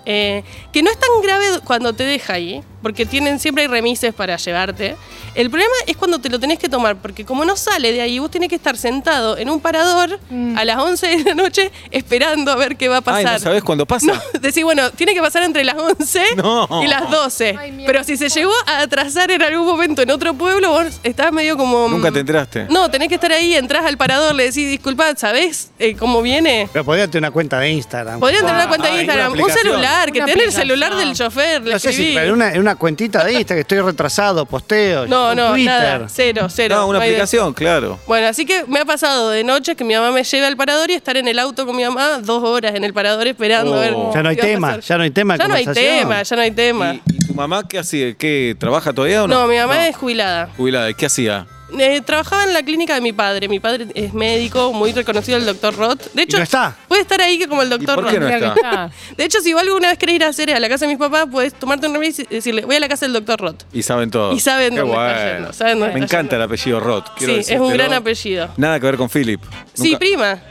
eh, 0.06 0.42
que 0.72 0.82
no 0.82 0.90
es 0.90 0.98
tan 0.98 1.10
grave 1.22 1.46
cuando 1.64 1.92
te 1.92 2.04
deja 2.04 2.32
ahí, 2.34 2.62
porque 2.84 3.06
tienen 3.06 3.40
siempre 3.40 3.62
hay 3.62 3.68
remises 3.68 4.12
para 4.12 4.36
llevarte. 4.36 4.94
El 5.34 5.48
problema 5.48 5.72
es 5.86 5.96
cuando 5.96 6.18
te 6.20 6.28
lo 6.28 6.38
tenés 6.38 6.58
que 6.58 6.68
tomar, 6.68 6.96
porque 6.96 7.24
como 7.24 7.44
no 7.46 7.56
sale 7.56 7.90
de 7.92 8.02
ahí, 8.02 8.18
vos 8.18 8.30
tenés 8.30 8.50
que 8.50 8.56
estar 8.56 8.76
sentado 8.76 9.38
en 9.38 9.48
un 9.48 9.58
parador 9.58 10.20
Mm. 10.30 10.58
a 10.58 10.64
las 10.66 10.76
11 10.78 11.06
de 11.06 11.24
la 11.24 11.34
noche 11.34 11.70
esperando 11.90 12.52
a 12.52 12.56
ver 12.56 12.76
qué 12.76 12.88
va 12.88 12.98
a 12.98 13.00
pasar. 13.00 13.26
Ay, 13.26 13.32
¿no 13.34 13.38
sabés 13.38 13.62
cuándo 13.64 13.86
pasa? 13.86 14.06
No, 14.06 14.20
decís, 14.40 14.62
bueno, 14.62 14.90
tiene 14.90 15.14
que 15.14 15.20
pasar 15.22 15.42
entre 15.44 15.64
las 15.64 15.76
11 15.76 16.22
No. 16.36 16.68
y 16.84 16.86
las 16.86 17.10
12. 17.10 17.56
Ay, 17.58 17.72
mi 17.72 17.86
Pero 17.86 18.04
si 18.04 18.16
se 18.18 18.28
llegó 18.28 18.52
a 18.66 18.80
atrasar 18.80 19.30
en 19.30 19.42
algún 19.42 19.66
momento 19.66 20.02
en 20.02 20.10
otro 20.10 20.34
pueblo, 20.34 20.70
vos 20.70 21.00
estás 21.02 21.32
medio 21.32 21.56
como... 21.56 21.88
Nunca 21.88 22.08
te 22.10 22.18
mm, 22.18 22.20
enteraste. 22.20 22.66
No, 22.68 22.90
tenés 22.90 23.08
que 23.08 23.14
estar 23.14 23.32
ahí, 23.32 23.54
entras 23.54 23.84
al 23.86 23.96
parador, 23.96 24.34
le 24.34 24.44
decís, 24.44 24.68
disculpad, 24.68 25.16
¿sabés 25.16 25.70
eh, 25.78 25.96
cómo 25.96 26.20
viene? 26.20 26.68
Pero 26.72 26.84
podría 26.84 27.06
tener 27.06 27.22
una 27.22 27.30
cuenta 27.30 27.58
de 27.60 27.70
Instagram. 27.70 28.20
Podrían 28.20 28.42
tener 28.42 28.54
una 28.54 28.64
Ah, 28.64 28.68
cuenta 28.68 28.88
de 28.88 29.00
Instagram, 29.00 29.32
un 29.32 29.50
celular, 29.50 30.12
que 30.12 30.20
tenés 30.20 30.46
el 30.46 30.52
celular 30.52 30.94
del 30.96 31.14
chofer, 31.14 31.62
le 31.62 31.72
No 31.72 31.78
sé 31.78 31.92
si, 31.92 32.12
pero 32.14 32.26
en 32.28 32.32
una, 32.32 32.52
en 32.52 32.60
una 32.60 32.73
cuentita 32.76 33.24
de 33.24 33.32
Instagram 33.32 33.56
que 33.56 33.60
estoy 33.60 33.80
retrasado, 33.80 34.46
posteo. 34.46 35.06
No, 35.06 35.34
no, 35.34 35.50
Twitter. 35.52 35.66
nada, 35.66 36.06
cero, 36.08 36.46
cero. 36.50 36.76
No, 36.76 36.88
una 36.88 36.98
aplicación, 36.98 37.52
claro. 37.54 37.98
Bueno, 38.06 38.26
así 38.28 38.44
que 38.46 38.64
me 38.66 38.80
ha 38.80 38.84
pasado 38.84 39.30
de 39.30 39.44
noche 39.44 39.76
que 39.76 39.84
mi 39.84 39.94
mamá 39.94 40.10
me 40.10 40.24
lleve 40.24 40.46
al 40.46 40.56
parador 40.56 40.90
y 40.90 40.94
estar 40.94 41.16
en 41.16 41.28
el 41.28 41.38
auto 41.38 41.66
con 41.66 41.76
mi 41.76 41.84
mamá 41.84 42.18
dos 42.22 42.42
horas 42.42 42.74
en 42.74 42.84
el 42.84 42.92
parador 42.92 43.26
esperando 43.26 43.72
Oh. 43.72 43.76
a 43.76 43.80
ver. 43.80 43.94
Ya 44.14 44.22
no 44.22 44.28
hay 44.28 44.36
tema, 44.36 44.78
ya 44.80 44.96
no 44.96 45.02
hay 45.04 45.10
tema 45.10 45.36
Ya 45.36 45.48
no 45.48 45.54
hay 45.54 45.66
tema, 45.66 46.22
ya 46.22 46.36
no 46.36 46.42
hay 46.42 46.50
tema. 46.50 46.94
¿Y, 46.94 47.02
y 47.12 47.18
tu 47.26 47.34
mamá 47.34 47.62
qué 47.68 47.78
hacía? 47.78 48.14
¿Qué, 48.14 48.56
¿Trabaja 48.58 48.92
todavía 48.92 49.24
o 49.24 49.28
no? 49.28 49.40
No, 49.42 49.46
mi 49.46 49.56
mamá 49.56 49.88
es 49.88 49.96
jubilada. 49.96 50.48
Jubilada. 50.56 50.90
¿Y 50.90 50.94
qué 50.94 51.06
hacía? 51.06 51.46
Eh, 51.78 52.00
trabajaba 52.04 52.44
en 52.44 52.52
la 52.52 52.62
clínica 52.62 52.94
de 52.94 53.00
mi 53.00 53.12
padre. 53.12 53.48
Mi 53.48 53.60
padre 53.60 53.86
es 53.94 54.12
médico, 54.14 54.72
muy 54.72 54.92
reconocido, 54.92 55.38
el 55.38 55.44
doctor 55.46 55.74
Roth. 55.76 56.12
De 56.12 56.22
hecho, 56.22 56.36
no 56.36 56.42
está? 56.42 56.76
puede 56.88 57.02
estar 57.02 57.20
ahí 57.20 57.38
que 57.38 57.48
como 57.48 57.62
el 57.62 57.70
doctor 57.70 57.96
por 57.96 58.04
Roth. 58.04 58.20
no 58.20 58.28
está? 58.28 58.90
De 59.16 59.24
hecho, 59.24 59.40
si 59.40 59.52
vos 59.52 59.62
alguna 59.62 59.88
vez 59.88 59.98
querés 59.98 60.14
ir 60.16 60.24
a 60.24 60.28
hacer 60.28 60.52
a 60.52 60.60
la 60.60 60.68
casa 60.68 60.86
de 60.86 60.92
mis 60.92 60.98
papás, 60.98 61.26
puedes 61.30 61.54
tomarte 61.54 61.86
un 61.86 61.94
remis 61.94 62.18
y 62.20 62.24
decirle, 62.24 62.64
voy 62.64 62.76
a 62.76 62.80
la 62.80 62.88
casa 62.88 63.06
del 63.06 63.12
doctor 63.14 63.40
Roth. 63.40 63.62
Y 63.72 63.82
saben 63.82 64.10
todo. 64.10 64.32
Y 64.32 64.40
saben 64.40 64.70
Qué 64.74 64.80
dónde 64.80 64.94
está 64.94 65.14
bueno. 65.14 65.32
yendo, 65.34 65.52
saben 65.52 65.78
dónde 65.80 65.94
Me 65.94 66.00
está 66.00 66.16
encanta 66.16 66.36
yendo. 66.36 66.44
el 66.44 66.50
apellido 66.50 66.80
Roth. 66.80 67.06
quiero 67.16 67.32
Sí, 67.34 67.38
es 67.40 67.46
un 67.48 67.54
decírtelo. 67.54 67.68
gran 67.84 67.92
apellido. 67.94 68.48
Nada 68.56 68.80
que 68.80 68.86
ver 68.86 68.96
con 68.96 69.08
Philip. 69.10 69.40
Sí, 69.74 69.84
Nunca, 69.88 69.98
prima. 69.98 70.42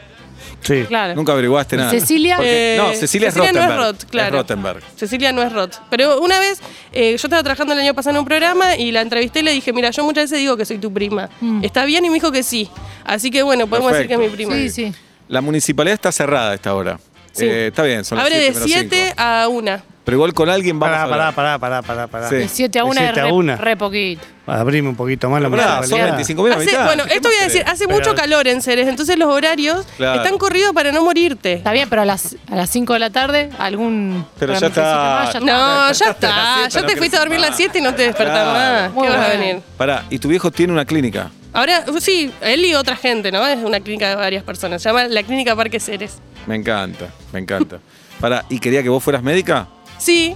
Sí. 0.61 0.83
Claro. 0.87 1.15
nunca 1.15 1.33
averiguaste 1.33 1.75
nada. 1.77 1.89
Cecilia. 1.91 2.37
Porque- 2.37 2.75
Eh, 2.75 2.77
no, 2.77 2.93
Cecilia, 2.93 3.29
es 3.29 3.35
no 3.35 3.43
es 3.43 3.53
Roth, 3.75 4.03
claro. 4.09 4.27
Es 4.29 4.33
Rottenberg. 4.41 4.83
Cecilia 4.95 5.31
no 5.31 5.41
es 5.43 5.51
Roth. 5.51 5.75
Pero 5.89 6.19
una 6.21 6.39
vez, 6.39 6.59
eh, 6.91 7.09
yo 7.11 7.15
estaba 7.27 7.43
trabajando 7.43 7.73
el 7.73 7.79
año 7.79 7.93
pasado 7.93 8.15
en 8.15 8.19
un 8.19 8.25
programa 8.25 8.75
y 8.77 8.91
la 8.91 9.01
entrevisté 9.01 9.39
y 9.39 9.43
le 9.43 9.51
dije, 9.51 9.73
mira, 9.73 9.89
yo 9.91 10.03
muchas 10.03 10.25
veces 10.25 10.39
digo 10.39 10.55
que 10.57 10.65
soy 10.65 10.77
tu 10.77 10.91
prima. 10.93 11.29
Mm. 11.41 11.63
¿Está 11.63 11.85
bien? 11.85 12.05
Y 12.05 12.09
me 12.09 12.15
dijo 12.15 12.31
que 12.31 12.43
sí. 12.43 12.69
Así 13.03 13.29
que 13.31 13.43
bueno, 13.43 13.67
podemos 13.67 13.91
Perfecto. 13.91 14.19
decir 14.19 14.19
que 14.19 14.25
es 14.25 14.47
mi 14.47 14.55
prima. 14.55 14.69
Sí, 14.73 14.91
sí. 14.91 14.93
La 15.27 15.41
municipalidad 15.41 15.93
está 15.95 16.11
cerrada 16.11 16.51
a 16.51 16.53
esta 16.55 16.73
hora. 16.75 16.99
Sí. 17.31 17.45
Eh, 17.45 17.67
está 17.67 17.83
bien, 17.83 18.05
son 18.05 18.17
las 18.17 18.27
Abre 18.27 18.37
de 18.39 18.53
siete 18.53 18.59
menos 18.59 18.71
7 18.71 19.05
cinco. 19.09 19.13
a 19.21 19.47
1. 19.47 19.81
Pero 20.05 20.17
igual 20.17 20.33
con 20.33 20.49
alguien 20.49 20.77
vamos 20.79 20.91
Pará, 20.97 21.01
a 21.01 21.03
hablar. 21.05 21.33
pará, 21.33 21.57
pará, 21.59 21.81
pará, 21.81 22.07
pará, 22.07 22.07
pará. 22.07 22.29
Sí. 22.29 22.35
De 22.35 22.47
7 22.49 22.79
a 22.79 22.83
De 22.83 22.89
1 22.89 22.93
es 22.99 23.05
siete 23.05 23.19
a 23.21 23.23
re, 23.23 23.31
una. 23.31 23.55
re 23.55 23.77
poquito. 23.77 24.21
Abrime 24.45 24.89
un 24.89 24.95
poquito 24.97 25.29
más 25.29 25.41
la 25.41 25.49
Pará, 25.49 25.63
son 25.63 25.75
municipalidad. 25.75 26.07
25 26.17 26.43
mil 26.43 26.51
Hace- 26.51 26.77
bueno, 26.83 27.03
esto 27.05 27.29
voy 27.29 27.37
a 27.39 27.43
decir, 27.45 27.63
hace 27.65 27.87
mucho 27.87 28.01
Pero- 28.11 28.15
calor 28.15 28.47
en 28.49 28.61
Ceres, 28.61 28.89
entonces 28.89 29.17
los 29.17 29.29
horarios 29.29 29.85
Claro. 29.95 30.21
están 30.21 30.37
corridos 30.37 30.73
para 30.73 30.91
no 30.91 31.01
morirte. 31.05 31.53
Está 31.53 31.71
bien, 31.71 31.87
pero 31.89 32.01
a 32.01 32.05
las, 32.05 32.35
a 32.51 32.55
las 32.55 32.69
5 32.69 32.91
de 32.91 32.99
la 32.99 33.09
tarde, 33.11 33.49
algún. 33.57 34.25
Pero 34.37 34.51
ya 34.59 34.67
está. 34.67 35.23
ya 35.23 35.23
está. 35.29 35.39
No, 35.39 35.45
ya 35.47 35.55
La 35.55 35.91
está. 35.91 36.03
siesta 36.03 36.67
Ya 36.69 36.81
no 36.81 36.87
te 36.87 36.97
fuiste 36.97 37.15
a 37.15 37.19
dormir 37.21 37.37
crece 37.37 37.49
las 37.51 37.57
7 37.57 37.79
y 37.79 37.81
no 37.81 37.95
te 37.95 38.01
despertás 38.03 38.43
Claro. 38.43 38.51
más. 38.81 38.91
Muy 38.91 39.03
¿Qué 39.07 39.09
vas 39.13 39.19
a 39.19 39.27
bueno. 39.29 39.39
venir? 39.39 39.61
Pará, 39.77 40.03
y 40.09 40.19
tu 40.19 40.27
viejo 40.27 40.51
tiene 40.51 40.73
una 40.73 40.83
clínica. 40.83 41.31
Ahora, 41.53 41.85
sí, 42.01 42.29
él 42.41 42.65
y 42.65 42.73
otra 42.75 42.97
gente, 42.97 43.31
¿no? 43.31 43.47
Es 43.47 43.63
una 43.63 43.79
clínica 43.79 44.09
de 44.09 44.15
varias 44.15 44.43
personas. 44.43 44.81
Se 44.81 44.89
llama 44.89 45.05
la 45.05 45.23
Clínica 45.23 45.55
Parque 45.55 45.79
Ceres. 45.79 46.17
Me 46.47 46.55
encanta, 46.57 47.05
me 47.31 47.39
encanta. 47.39 47.77
Pará, 48.19 48.43
¿y 48.49 48.59
quería 48.59 48.83
que 48.83 48.89
vos 48.89 49.01
fueras 49.01 49.23
médica? 49.23 49.67
Sí, 50.03 50.35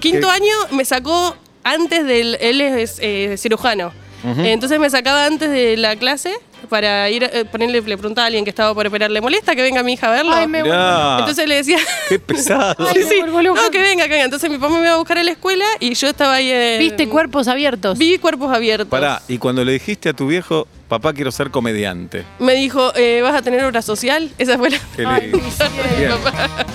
quinto 0.00 0.28
¿Qué? 0.28 0.32
año 0.34 0.54
me 0.70 0.84
sacó 0.84 1.36
antes 1.64 2.06
del. 2.06 2.36
Él 2.40 2.60
es 2.60 2.98
eh, 3.00 3.34
cirujano. 3.38 3.92
Entonces 4.22 4.78
me 4.78 4.90
sacaba 4.90 5.24
antes 5.24 5.48
de 5.50 5.78
la 5.78 5.96
clase 5.96 6.34
para 6.68 7.08
ir, 7.08 7.24
a- 7.24 7.28
eh, 7.28 7.46
ponerle, 7.46 7.80
le 7.80 7.96
preguntaba 7.96 8.24
a 8.24 8.26
alguien 8.26 8.44
que 8.44 8.50
estaba 8.50 8.74
por 8.74 8.86
operar, 8.86 9.10
¿le 9.10 9.22
molesta 9.22 9.56
que 9.56 9.62
venga 9.62 9.82
mi 9.82 9.94
hija 9.94 10.08
a 10.08 10.10
verlo? 10.10 10.34
Ay, 10.34 10.46
me 10.46 10.62
Mirá, 10.62 11.16
Entonces 11.20 11.48
le 11.48 11.54
decía. 11.56 11.78
qué 12.08 12.18
pesado. 12.18 12.74
Ay, 12.86 12.92
Sí, 12.92 12.98
me 12.98 13.04
sí. 13.08 13.20
vuelvo 13.20 13.40
loca. 13.40 13.62
No, 13.62 13.70
que 13.70 13.80
venga, 13.80 14.04
que 14.04 14.10
venga. 14.10 14.26
Entonces 14.26 14.50
mi 14.50 14.58
papá 14.58 14.74
me 14.74 14.82
iba 14.84 14.92
a 14.92 14.98
buscar 14.98 15.16
a 15.16 15.22
la 15.24 15.30
escuela 15.30 15.64
y 15.80 15.94
yo 15.94 16.08
estaba 16.08 16.34
ahí. 16.34 16.50
en- 16.52 16.78
¿Viste 16.80 17.08
cuerpos 17.08 17.48
abiertos? 17.48 17.96
Vi 17.98 18.18
cuerpos 18.18 18.54
abiertos. 18.54 18.88
Pará, 18.88 19.22
y 19.26 19.38
cuando 19.38 19.64
le 19.64 19.72
dijiste 19.72 20.10
a 20.10 20.12
tu 20.12 20.26
viejo, 20.26 20.68
papá, 20.86 21.14
quiero 21.14 21.32
ser 21.32 21.50
comediante. 21.50 22.24
Me 22.40 22.52
dijo, 22.54 22.92
eh, 22.96 23.20
¿vas 23.22 23.34
a 23.34 23.40
tener 23.40 23.64
obra 23.64 23.80
social? 23.80 24.30
Esa 24.36 24.58
fue 24.58 24.68
la. 24.68 24.78
Qué 24.96 25.04
Ay, 25.06 25.32
sí. 25.32 25.64
Bien. 25.98 26.12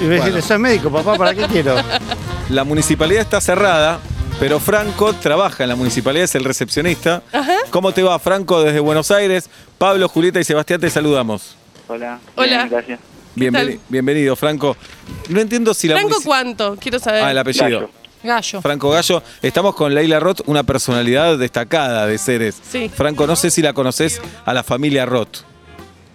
Y 0.02 0.06
ves, 0.08 0.20
decirle, 0.22 0.42
soy 0.42 0.58
médico, 0.58 0.90
papá, 0.90 1.16
¿para 1.16 1.36
qué 1.36 1.44
quiero? 1.46 1.76
La 2.50 2.64
municipalidad 2.64 3.22
está 3.22 3.42
cerrada, 3.42 4.00
pero 4.40 4.60
Franco 4.60 5.14
trabaja 5.14 5.64
en 5.64 5.70
la 5.70 5.76
municipalidad, 5.76 6.26
es 6.26 6.36
el 6.36 6.44
recepcionista. 6.44 7.24
¿Cómo 7.72 7.92
te 7.92 8.04
va, 8.04 8.18
Franco, 8.20 8.64
desde 8.64 8.80
Buenos 8.80 9.10
Aires? 9.12 9.50
Pablo, 9.78 10.08
Julieta 10.08 10.40
y 10.40 10.44
Sebastián 10.44 10.80
te 10.80 10.90
saludamos. 10.90 11.56
Hola. 11.88 12.20
Hola. 12.36 12.58
Bien, 12.58 12.70
gracias. 12.70 13.00
Bienveni- 13.36 13.52
tal? 13.78 13.80
bienvenido, 13.90 14.36
Franco. 14.36 14.78
No 15.30 15.42
entiendo 15.42 15.74
si 15.74 15.88
la 15.88 15.96
¿Franco 15.98 16.18
cuánto? 16.24 16.78
Quiero 16.80 17.00
saber. 17.00 17.24
Ah, 17.24 17.32
el 17.32 17.38
apellido. 17.38 17.66
Gallo. 17.66 17.90
Gallo. 18.24 18.62
Franco 18.62 18.90
Gallo. 18.90 19.22
Estamos 19.42 19.76
con 19.76 19.94
Leila 19.94 20.20
Roth, 20.20 20.42
una 20.46 20.64
personalidad 20.64 21.38
destacada 21.38 22.08
de 22.08 22.18
Ceres. 22.18 22.56
Sí. 22.72 22.90
Franco, 22.94 23.28
no 23.28 23.36
sé 23.36 23.52
si 23.52 23.62
la 23.62 23.74
conoces 23.74 24.22
a 24.46 24.54
la 24.54 24.64
familia 24.64 25.06
Roth. 25.06 25.40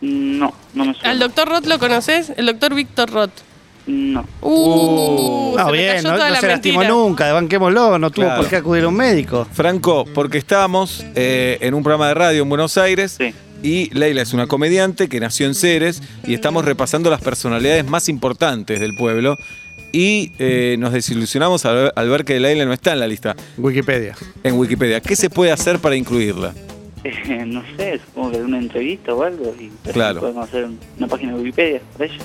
No, 0.01 0.55
no 0.75 0.85
me 0.87 0.95
suena. 0.95 1.11
¿Al 1.11 1.19
doctor 1.19 1.49
Roth 1.49 1.67
lo 1.67 1.79
conoces? 1.79 2.33
El 2.37 2.47
doctor 2.47 2.75
Víctor 2.75 3.11
Roth. 3.11 3.31
No. 3.91 4.25
Uh, 4.41 5.55
No, 5.57 5.67
se 5.67 5.73
me 5.73 5.79
bien, 5.79 5.97
cayó 5.97 6.09
no, 6.09 6.15
toda 6.15 6.29
no 6.29 6.35
la 6.35 6.41
se 6.41 6.47
lastimó 6.49 6.79
mentira. 6.81 6.95
nunca, 6.97 7.33
banquémoslo, 7.33 7.99
no 7.99 8.11
tuvo 8.11 8.25
Claro. 8.27 8.41
por 8.43 8.51
qué 8.51 8.57
acudir 8.57 8.85
a 8.85 8.89
un 8.89 8.95
médico. 8.97 9.47
Franco, 9.53 10.05
porque 10.15 10.39
estamos 10.39 11.05
eh, 11.15 11.59
en 11.61 11.75
un 11.75 11.83
programa 11.83 12.09
de 12.09 12.15
radio 12.15 12.43
en 12.43 12.49
Buenos 12.49 12.79
Aires 12.79 13.17
Sí. 13.19 13.35
y 13.63 13.91
Leila 13.95 14.23
es 14.23 14.33
una 14.33 14.47
comediante 14.47 15.09
que 15.09 15.19
nació 15.21 15.47
en 15.47 15.55
Ceres 15.55 16.03
y 16.27 16.35
estamos 16.35 16.65
repasando 16.65 17.11
las 17.11 17.21
personalidades 17.21 17.85
más 17.87 18.09
importantes 18.09 18.79
del 18.81 18.95
pueblo 18.95 19.37
y 19.93 20.33
eh, 20.39 20.77
nos 20.79 20.93
desilusionamos 20.93 21.65
al 21.65 21.75
ver, 21.75 21.93
al 21.97 22.09
ver 22.09 22.25
que 22.25 22.39
Leila 22.39 22.65
no 22.65 22.73
está 22.73 22.93
en 22.93 23.01
la 23.01 23.09
lista 23.09 23.35
Wikipedia. 23.59 24.15
en 24.45 24.55
Wikipedia. 24.57 25.01
¿Qué 25.01 25.17
se 25.17 25.31
puede 25.31 25.51
hacer 25.51 25.81
para 25.81 25.97
incluirla? 25.97 26.55
Eh, 27.03 27.45
no 27.47 27.63
sé, 27.79 27.99
supongo 28.05 28.33
que 28.33 28.39
una 28.43 28.59
entrevista 28.59 29.15
o 29.15 29.23
algo. 29.23 29.55
Y 29.59 29.71
Claro. 29.91 30.21
Podemos 30.21 30.47
hacer 30.47 30.69
una 30.99 31.07
página 31.09 31.33
de 31.33 31.39
Wikipedia 31.41 31.81
para 31.95 32.05
ella. 32.05 32.19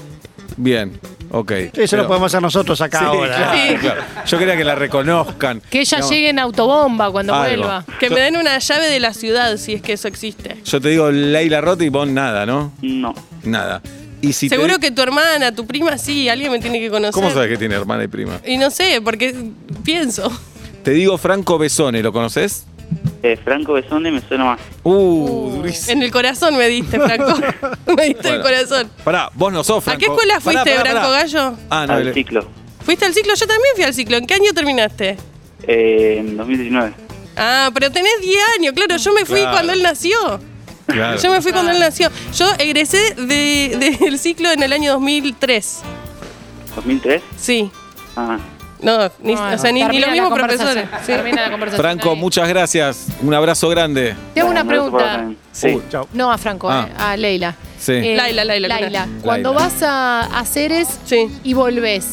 Bien, 0.57 0.97
ok. 1.31 1.51
Eso 1.51 1.71
Pero- 1.73 2.03
lo 2.03 2.07
podemos 2.07 2.31
hacer 2.31 2.41
nosotros 2.41 2.79
acá 2.81 2.99
Sí, 2.99 3.05
ahora. 3.05 3.35
claro, 3.35 3.57
Sí. 3.69 3.75
claro. 3.77 4.01
Yo 4.25 4.37
quería 4.37 4.55
que 4.57 4.63
la 4.63 4.75
reconozcan. 4.75 5.61
Que 5.69 5.81
ella 5.81 5.99
llegue 5.99 6.29
en 6.29 6.39
autobomba 6.39 7.11
cuando 7.11 7.33
Algo. 7.33 7.47
vuelva. 7.63 7.85
Que 7.99 8.09
me 8.09 8.19
den 8.21 8.37
una 8.37 8.57
llave 8.59 8.87
de 8.87 8.99
la 8.99 9.13
ciudad, 9.13 9.57
si 9.57 9.73
es 9.73 9.81
que 9.81 9.93
eso 9.93 10.07
existe. 10.07 10.57
Yo 10.63 10.79
te 10.79 10.89
digo 10.89 11.11
Leila 11.11 11.61
Roth 11.61 11.81
y 11.81 11.89
vos 11.89 12.07
nada, 12.07 12.45
¿no? 12.45 12.71
No. 12.81 13.13
Nada. 13.43 13.81
Y 14.21 14.33
si 14.33 14.49
Seguro 14.49 14.79
que 14.79 14.91
tu 14.91 15.01
hermana, 15.01 15.51
tu 15.53 15.67
prima, 15.67 15.97
sí, 15.97 16.29
alguien 16.29 16.51
me 16.51 16.59
tiene 16.59 16.79
que 16.79 16.89
conocer. 16.89 17.13
¿Cómo 17.13 17.31
sabes 17.31 17.49
que 17.49 17.57
tiene 17.57 17.75
hermana 17.75 18.05
y 18.05 18.07
prima? 18.07 18.39
Y 18.45 18.57
no 18.57 18.71
sé, 18.71 19.01
porque 19.03 19.35
pienso. 19.83 20.31
Te 20.83 20.91
digo 20.91 21.17
Franco 21.17 21.57
Besone, 21.57 22.01
¿lo 22.01 22.13
conoces? 22.13 22.65
Eh, 23.23 23.37
Franco 23.43 23.73
Besone 23.73 24.11
me 24.11 24.21
suena 24.21 24.45
más. 24.45 24.59
Uh, 24.83 25.49
durísimo. 25.55 25.93
En 25.93 26.03
el 26.03 26.11
corazón 26.11 26.55
me 26.57 26.67
diste, 26.67 26.99
Franco. 26.99 27.33
me 27.97 28.05
diste 28.05 28.29
el 28.29 28.41
corazón. 28.41 28.89
Pará, 29.03 29.29
vos 29.33 29.51
no 29.51 29.63
sos 29.63 29.83
Franco. 29.83 29.97
¿A 29.97 29.99
qué 29.99 30.05
escuela 30.05 30.39
fuiste, 30.39 30.69
pará, 30.75 30.81
Branco 30.83 30.99
pará. 31.09 31.21
Gallo? 31.23 31.57
Ah, 31.69 31.85
no, 31.87 31.93
al 31.93 32.13
ciclo. 32.13 32.47
¿Fuiste 32.85 33.05
al 33.05 33.13
ciclo? 33.15 33.33
Yo 33.33 33.47
también 33.47 33.73
fui 33.75 33.83
al 33.83 33.93
ciclo. 33.95 34.17
¿En 34.17 34.27
qué 34.27 34.35
año 34.35 34.53
terminaste? 34.53 35.17
Eh, 35.67 36.17
en 36.19 36.37
2019. 36.37 36.93
Ah, 37.35 37.71
pero 37.73 37.91
tenés 37.91 38.13
10 38.21 38.37
años, 38.59 38.73
claro. 38.75 38.95
Yo 38.97 39.11
me 39.13 39.25
fui 39.25 39.39
Claro. 39.39 39.51
cuando 39.53 39.73
él 39.73 39.81
nació. 39.81 40.17
Claro. 40.85 41.19
Yo 41.19 41.31
me 41.31 41.41
fui 41.41 41.51
cuando 41.51 41.71
él 41.71 41.79
nació. 41.79 42.09
Yo 42.37 42.45
egresé 42.59 43.15
de- 43.15 43.97
del 43.99 44.19
ciclo 44.19 44.51
en 44.51 44.61
el 44.61 44.71
año 44.71 44.91
2003. 44.93 45.79
¿2003? 46.75 47.21
Sí. 47.37 47.71
Ah, 48.15 48.37
No, 48.81 48.97
ni, 49.19 49.33
Bueno, 49.35 49.55
o 49.55 49.57
sea, 49.57 49.71
ni, 49.71 49.79
ni 49.81 49.85
termina 49.85 49.99
los 49.99 50.07
la 50.07 50.11
mismos 50.11 50.29
conversación. 50.29 50.73
profesores. 50.73 50.99
Sí. 51.05 51.11
Termina 51.13 51.41
la 51.43 51.51
conversación. 51.51 51.81
Franco, 51.85 52.09
ahí. 52.11 52.15
muchas 52.17 52.47
gracias. 52.49 53.07
Un 53.21 53.33
abrazo 53.33 53.69
grande. 53.69 54.15
Te 54.33 54.41
hago 54.41 54.49
una 54.51 54.65
pregunta. 54.65 54.97
también. 55.03 55.37
Sí. 55.51 55.67
Uh, 55.69 55.81
Chao. 55.89 56.07
No 56.13 56.31
a 56.31 56.37
Franco, 56.37 56.69
Ah. 56.69 56.87
eh, 56.89 56.93
a 56.97 57.17
Leila. 57.17 57.55
Sí. 57.79 58.15
Laila, 58.15 58.43
Laila, 58.43 58.67
Laila. 58.67 59.05
Luna. 59.05 59.21
Cuando 59.23 59.53
Laila. 59.53 59.65
vas 59.65 59.83
a, 59.83 60.21
a 60.39 60.45
Ceres 60.45 60.87
Sí. 61.05 61.27
y 61.43 61.53
volvés, 61.53 62.05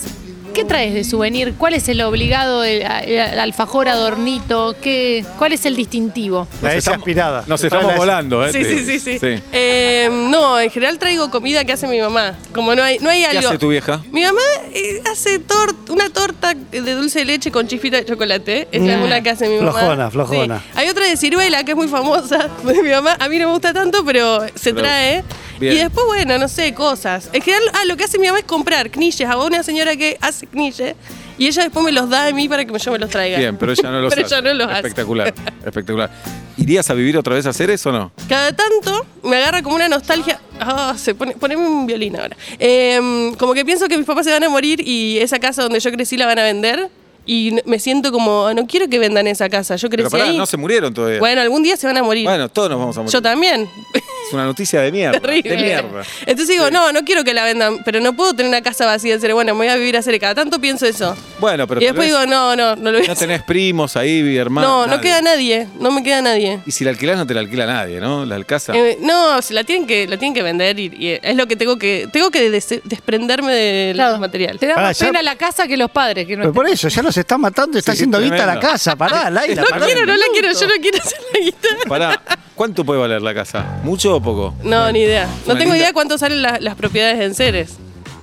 ¿qué 0.53 0.65
traes 0.65 0.95
de 0.95 1.05
souvenir? 1.05 1.55
¿Cuál 1.59 1.75
es 1.75 1.89
el 1.89 2.01
obligado, 2.03 2.65
el, 2.65 2.83
el 2.83 3.39
alfajor 3.39 3.89
adornito? 3.89 4.75
¿Qué, 4.83 5.25
¿Cuál 5.39 5.53
es 5.53 5.65
el 5.67 5.77
distintivo? 5.77 6.47
La 6.63 6.75
estamos- 6.75 6.99
aspirada. 6.99 7.45
Nos 7.47 7.63
estamos 7.65 7.87
la 7.93 7.97
volando, 7.97 8.45
¿eh? 8.47 8.53
Sí, 8.53 8.65
sí, 8.65 9.01
sí, 9.01 9.19
sí. 9.19 9.43
Eh, 9.53 10.09
no, 10.11 10.61
en 10.61 10.71
general 10.71 10.99
traigo 10.99 11.31
comida 11.31 11.65
que 11.65 11.73
hace 11.73 11.87
mi 11.87 12.01
mamá. 12.01 12.35
Como 12.53 12.75
no 12.75 12.83
hay, 12.83 12.99
no 12.99 13.11
hay 13.11 13.23
¿Qué 13.23 13.39
algo. 13.39 13.49
hace 13.49 13.59
tu 13.59 13.69
vieja? 13.69 14.01
Mi 14.13 14.23
mamá 14.23 14.41
eh, 14.73 15.03
hace 15.11 15.39
tor- 15.41 15.75
una 15.89 16.11
torta 16.11 16.55
de 16.55 16.81
dulce 16.95 17.21
de 17.21 17.25
leche 17.25 17.51
con 17.51 17.67
chispita 17.67 17.97
de 17.99 18.05
chocolate. 18.05 18.69
Es 18.73 18.83
la 18.83 18.97
Mm. 18.99 19.03
una 19.05 19.23
que 19.23 19.31
hace 19.31 19.49
mi 19.49 19.57
mamá. 19.57 19.73
Flojona, 19.73 20.11
flojona. 20.11 20.59
Sí. 20.59 20.65
Hay 20.75 20.89
otra 20.89 21.05
de 21.07 21.17
ciruela 21.17 21.65
que 21.65 21.73
es 21.73 21.77
muy 21.77 21.89
famosa 21.89 22.49
de 22.65 22.75
mi 22.83 22.91
mamá. 22.91 23.17
A 23.19 23.29
mí 23.29 23.39
no 23.39 23.47
me 23.47 23.53
gusta 23.53 23.73
tanto, 23.73 24.05
pero 24.05 24.41
se 24.55 24.73
Pero- 24.75 24.83
trae. 24.83 25.25
Bien. 25.61 25.75
Y 25.75 25.79
después, 25.79 26.07
bueno, 26.07 26.39
no 26.39 26.49
sé, 26.49 26.75
cosas. 26.75 27.29
En 27.33 27.43
general, 27.43 27.65
ah, 27.75 27.85
lo 27.87 27.97
que 27.97 28.05
hace 28.05 28.19
mi 28.19 28.27
mamá 28.27 28.39
es 28.41 28.45
comprar 28.45 28.91
knilles 28.91 29.29
a 29.29 29.37
una 29.37 29.63
señora 29.63 29.97
que 29.97 30.17
hace 30.21 30.47
knilles 30.47 30.95
y 31.39 31.47
ella 31.47 31.63
después 31.63 31.85
me 31.85 31.93
los 31.93 32.09
da 32.11 32.27
a 32.27 32.33
mí 32.33 32.49
para 32.49 32.65
que 32.65 32.79
yo 32.79 32.93
me 32.93 32.99
los 32.99 33.11
traiga. 33.11 33.39
Bien, 33.39 33.57
pero 33.57 33.73
ella 33.73 33.91
no 33.91 34.01
lo 34.03 34.09
Pero 34.09 34.27
hace. 34.27 34.35
ella 34.35 34.43
no 34.43 34.55
los 34.55 34.67
hace. 34.69 34.77
Espectacular, 34.89 35.35
espectacular. 35.65 36.11
¿Irías 36.59 36.89
a 36.91 36.95
vivir 36.95 37.17
otra 37.17 37.35
vez 37.35 37.47
a 37.47 37.53
Ceres 37.53 37.85
o 37.87 37.93
no? 37.93 38.13
Cada 38.29 38.53
tanto 38.55 39.07
me 39.23 39.37
agarra 39.37 39.63
como 39.63 39.77
una 39.77 39.89
nostalgia. 39.89 40.39
Ah, 40.61 40.95
se 40.97 41.15
pone, 41.15 41.33
poneme 41.33 41.67
un 41.67 41.87
violín 41.87 42.17
ahora. 42.17 42.37
Em, 42.59 43.35
como 43.35 43.55
que 43.55 43.65
pienso 43.65 43.89
que 43.89 43.97
mis 43.97 44.07
papás 44.07 44.27
se 44.27 44.33
van 44.33 44.45
a 44.45 44.49
morir 44.51 44.87
y 44.87 45.19
esa 45.19 45.39
casa 45.39 45.63
donde 45.63 45.81
yo 45.81 45.91
crecí 45.91 46.17
la 46.17 46.27
van 46.27 46.39
a 46.39 46.43
vender. 46.45 46.89
Y 47.25 47.57
me 47.67 47.79
siento 47.79 48.11
como, 48.11 48.53
no 48.53 48.67
quiero 48.67 48.89
que 48.89 48.99
vendan 48.99 49.27
esa 49.29 49.49
casa. 49.49 49.77
Yo 49.77 49.89
crecí 49.89 50.09
Pero 50.09 50.11
pará, 50.11 50.25
ahí. 50.25 50.37
no 50.37 50.45
se 50.45 50.57
murieron 50.57 50.93
todavía. 50.93 51.21
Bueno, 51.21 51.41
algún 51.41 51.63
día 51.63 51.77
se 51.77 51.87
van 51.87 51.97
a 51.97 52.03
morir. 52.03 52.25
Bueno, 52.27 52.49
todos 52.49 52.69
nos 52.69 52.79
vamos 52.81 52.97
a 52.97 53.01
morir. 53.01 53.13
yo 53.13 53.23
también. 53.23 53.69
Es 54.33 54.35
una 54.35 54.45
noticia 54.47 54.81
de 54.81 54.91
mierda. 54.91 55.21
Terrible. 55.21 55.51
De 55.57 55.63
mierda. 55.63 56.03
Entonces 56.21 56.49
digo, 56.49 56.71
no, 56.71 56.91
no 56.93 57.03
quiero 57.05 57.23
que 57.23 57.35
la 57.35 57.45
vendan, 57.45 57.83
pero 57.85 58.01
no 58.01 58.15
puedo 58.15 58.33
tener 58.35 58.49
una 58.49 58.63
casa 58.63 58.87
vacía 58.87 59.13
en 59.13 59.21
Cere. 59.21 59.35
Bueno, 59.35 59.53
me 59.55 59.59
voy 59.59 59.69
a 59.69 59.77
vivir 59.77 59.97
a. 59.97 60.03
Cada 60.03 60.35
tanto 60.35 60.59
pienso 60.61 60.87
eso. 60.87 61.17
Bueno, 61.39 61.67
pero 61.67 61.81
y 61.81 61.85
después 61.85 62.07
digo, 62.09 62.25
no, 62.27 62.55
no, 62.57 62.77
no 62.77 62.91
lo 62.93 62.99
voy 62.99 63.05
a 63.05 63.07
no 63.09 63.13
hacer. 63.13 63.29
tenés 63.29 63.43
primos 63.43 63.97
ahí, 63.97 64.37
hermanos. 64.37 64.71
No, 64.71 64.87
no 64.97 65.01
queda 65.03 65.21
nadie. 65.23 65.67
No 65.81 65.91
me 65.91 66.03
queda 66.03 66.21
nadie. 66.23 66.61
Y 66.67 66.71
si 66.71 66.85
la 66.85 66.91
alquilás, 66.91 67.17
no 67.17 67.27
te 67.27 67.35
la 67.35 67.41
alquila 67.41 67.67
nadie, 67.67 68.01
¿no? 68.01 68.25
La 68.25 68.43
casa. 68.45 68.73
Eh, 68.77 68.99
no, 69.01 69.41
se 69.43 69.53
la 69.55 69.65
tienen 69.65 69.87
que, 69.87 70.07
la 70.09 70.17
tienen 70.17 70.35
que 70.35 70.43
vender 70.43 70.79
y, 70.79 70.87
y 70.99 71.19
es 71.23 71.37
lo 71.37 71.47
que 71.47 71.57
tengo 71.57 71.79
que, 71.79 72.09
tengo 72.13 72.31
que 72.31 72.49
des- 72.51 72.81
desprenderme 72.85 73.53
del 73.55 73.97
Claro. 73.97 74.19
material. 74.19 74.59
Te 74.59 74.67
da 74.67 74.75
Pará, 74.77 74.89
más 74.89 74.99
ya- 74.99 75.07
pena 75.07 75.23
la 75.23 75.37
casa 75.37 75.67
que 75.69 75.77
los 75.77 75.91
padres. 75.91 76.27
Que 76.27 76.37
no 76.37 76.43
Pero 76.43 76.53
por 76.55 76.67
eso, 76.69 76.89
ya 76.89 77.03
los 77.03 77.17
está 77.17 77.37
matando 77.39 77.77
y 77.77 77.81
está 77.81 77.93
Sí, 77.93 77.99
haciendo 77.99 78.19
tremendo. 78.19 78.43
guita 78.45 78.55
la 78.55 78.61
casa. 78.61 78.97
Pará, 78.97 79.31
Laila, 79.31 79.63
No 79.63 79.69
pará. 79.69 79.87
quiero, 79.87 80.07
no 80.07 80.15
la 80.17 80.25
quiero, 80.33 80.49
yo 80.53 80.67
no 80.67 80.75
quiero 80.81 80.99
hacer 80.99 81.19
la 81.35 81.41
guitarra. 81.45 81.77
Pará, 81.89 82.23
¿cuánto 82.55 82.85
puede 82.85 83.01
valer 83.01 83.23
la 83.23 83.35
casa? 83.35 83.81
¿Mucho 83.83 84.17
o 84.17 84.21
poco? 84.23 84.55
No, 84.63 84.91
ni 84.93 85.01
idea. 85.01 85.27
No 85.47 85.55
tengo 85.55 85.73
linda- 85.73 85.77
idea 85.79 85.93
cuánto 85.93 86.19
salen 86.19 86.43
la- 86.43 86.59
las 86.61 86.75
propiedades 86.77 87.21
en 87.21 87.35
Ceres. 87.35 87.77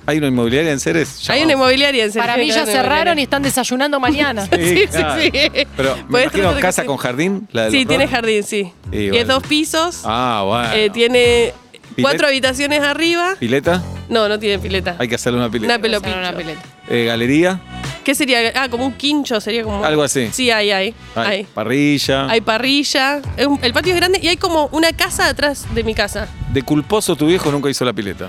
¿Hay 0.06 0.18
una 0.18 0.26
inmobiliaria 0.28 0.72
en 0.72 0.80
Ceres? 0.80 1.28
Hay 1.30 1.42
una 1.42 1.52
inmobiliaria 1.52 2.04
en 2.04 2.10
Ceres. 2.10 2.26
Para 2.26 2.38
mí 2.38 2.48
ya 2.48 2.66
cerraron 2.66 3.18
y 3.18 3.22
están 3.22 3.42
desayunando 3.42 4.00
mañana. 4.00 4.46
Sí, 4.52 4.58
Sí, 4.58 4.76
sí, 4.78 4.86
claro. 4.88 5.20
sí. 5.22 5.30
Pero 5.76 5.96
me 5.96 6.02
Podés 6.04 6.24
imagino 6.24 6.30
tratar 6.42 6.54
de 6.56 6.60
casa 6.62 6.82
que 6.82 6.86
con 6.88 6.96
jardín. 6.96 7.48
La 7.52 7.64
de 7.66 7.70
Sí, 7.70 7.78
los 7.78 7.88
tiene 7.88 8.04
dos. 8.04 8.12
jardín, 8.12 8.42
sí. 8.42 8.72
Y 8.90 8.96
Y, 8.96 9.08
bueno. 9.10 9.22
es 9.22 9.28
dos 9.28 9.42
pisos. 9.44 10.00
Ah, 10.04 10.42
bueno. 10.46 10.72
eh, 10.74 10.90
tiene 10.90 11.52
Pilet- 11.96 12.02
cuatro 12.02 12.26
habitaciones 12.26 12.80
arriba. 12.80 13.34
¿Pileta? 13.38 13.82
No, 14.08 14.28
no 14.28 14.38
tiene 14.40 14.58
pileta. 14.58 14.96
Hay 14.98 15.06
que 15.06 15.14
hacerle 15.14 15.38
una 15.38 15.50
pileta. 15.50 15.74
Una 15.74 15.82
pelo 15.82 15.98
Hacer 15.98 16.16
una 16.18 16.32
pileta. 16.36 16.60
Eh, 16.88 17.04
¿Galería? 17.04 17.60
¿Qué 18.10 18.14
sería? 18.16 18.52
Ah, 18.56 18.68
como 18.68 18.86
un 18.86 18.94
quincho, 18.94 19.40
sería 19.40 19.62
como. 19.62 19.84
Algo 19.84 20.02
así. 20.02 20.30
Sí, 20.32 20.50
hay, 20.50 20.72
hay. 20.72 20.92
Hay 21.14 21.26
hay. 21.28 21.44
Parrilla. 21.44 22.26
Hay 22.28 22.40
parrilla. 22.40 23.20
El 23.36 23.72
patio 23.72 23.92
es 23.92 24.00
grande 24.00 24.18
y 24.20 24.26
hay 24.26 24.36
como 24.36 24.68
una 24.72 24.92
casa 24.92 25.28
atrás 25.28 25.64
de 25.76 25.84
mi 25.84 25.94
casa. 25.94 26.26
De 26.52 26.60
culposo 26.62 27.14
tu 27.14 27.28
viejo 27.28 27.52
nunca 27.52 27.70
hizo 27.70 27.84
la 27.84 27.92
pileta. 27.92 28.28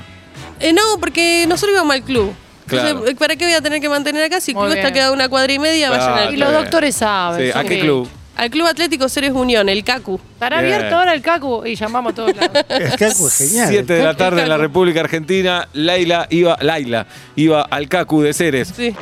Eh, 0.60 0.72
no, 0.72 0.84
porque 1.00 1.46
nosotros 1.50 1.72
íbamos 1.74 1.96
al 1.96 2.04
club. 2.04 2.32
Entonces, 2.70 2.94
Claro. 2.94 3.16
¿para 3.18 3.36
qué 3.36 3.46
voy 3.46 3.56
a 3.56 3.62
tener 3.62 3.82
que 3.82 3.90
mantener 3.90 4.24
acá? 4.24 4.40
Si 4.40 4.52
el 4.52 4.58
club 4.58 4.70
está 4.72 4.94
quedado 4.94 5.14
a 5.14 5.16
una 5.16 5.28
cuadra 5.30 5.52
y 5.52 5.58
media, 5.58 5.90
vayan 5.90 6.06
Claro. 6.14 6.28
al 6.28 6.34
Y 6.36 6.38
los 6.38 6.54
doctores 6.54 6.96
saben. 6.98 7.52
Sí, 7.52 7.58
¿A 7.58 7.64
qué 7.64 7.80
club? 7.80 8.08
Al 8.36 8.50
Club 8.50 8.68
Atlético 8.68 9.10
Ceres 9.10 9.32
Unión, 9.32 9.70
el 9.70 9.84
CACU. 9.84 10.20
Estará 10.34 10.62
Bien. 10.62 10.74
abierto 10.74 10.98
ahora 10.98 11.14
el 11.14 11.22
CACU 11.22 11.66
y 11.66 11.76
llamamos 11.76 12.14
a 12.14 12.16
todos 12.16 12.36
lados. 12.36 12.66
Es 12.70 12.96
que 12.96 13.06
es 13.06 13.38
genial. 13.38 13.68
7 13.70 13.94
de 13.94 14.04
la 14.04 14.16
tarde 14.16 14.42
en 14.42 14.50
la 14.50 14.58
República 14.58 15.02
Argentina, 15.02 15.68
Laila 15.74 16.28
iba, 16.30 16.58
Laila 16.62 17.06
iba 17.36 17.62
al 17.62 17.88
CACU 17.88 18.22
de 18.22 18.34
Ceres. 18.34 18.74
Sí. 18.76 18.96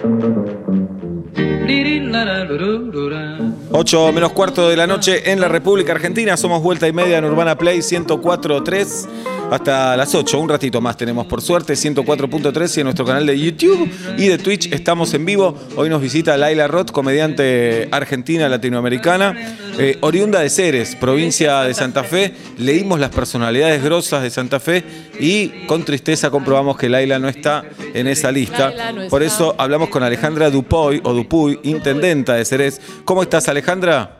8 3.72 4.12
menos 4.12 4.32
cuarto 4.32 4.68
de 4.68 4.76
la 4.76 4.88
noche 4.88 5.32
en 5.32 5.40
la 5.40 5.48
República 5.48 5.94
Argentina. 5.94 6.36
Somos 6.36 6.64
vuelta 6.64 6.88
y 6.88 6.94
media 6.94 7.20
en 7.20 7.26
Urbana 7.26 7.56
Play 7.58 7.80
104.3. 7.80 9.39
Hasta 9.52 9.98
las 9.98 10.14
8, 10.14 10.40
un 10.40 10.48
ratito 10.48 10.80
más 10.80 10.96
tenemos 10.96 11.26
por 11.26 11.42
suerte, 11.42 11.74
104.3 11.74 12.78
y 12.78 12.80
en 12.82 12.84
nuestro 12.84 13.04
canal 13.04 13.26
de 13.26 13.40
YouTube 13.40 13.90
y 14.16 14.28
de 14.28 14.38
Twitch 14.38 14.72
estamos 14.72 15.12
en 15.16 15.26
vivo. 15.26 15.58
Hoy 15.76 15.90
nos 15.90 16.02
visita 16.02 16.38
Laila 16.38 16.68
Roth, 16.68 16.92
comediante 16.92 17.88
argentina, 17.92 18.48
latinoamericana, 18.48 19.36
eh, 19.80 19.98
oriunda 20.02 20.42
de 20.42 20.52
Ceres, 20.52 20.96
provincia 20.96 21.64
de 21.64 21.74
Santa 21.74 22.04
Fe. 22.04 22.36
Leímos 22.60 23.00
las 23.00 23.10
personalidades 23.10 23.84
grosas 23.84 24.22
de 24.22 24.30
Santa 24.30 24.60
Fe 24.60 24.84
y 25.20 25.66
con 25.66 25.84
tristeza 25.84 26.30
comprobamos 26.30 26.78
que 26.78 26.88
Laila 26.88 27.18
no 27.18 27.28
está 27.28 27.64
en 27.96 28.06
esa 28.06 28.32
lista. 28.32 28.72
Por 29.10 29.24
eso 29.24 29.56
hablamos 29.58 29.90
con 29.90 30.04
Alejandra 30.04 30.52
Dupoy 30.52 31.02
o 31.04 31.14
Dupuy, 31.14 31.60
intendenta 31.64 32.36
de 32.36 32.46
Ceres. 32.46 32.80
¿Cómo 33.04 33.24
estás, 33.24 33.48
Alejandra? 33.50 34.19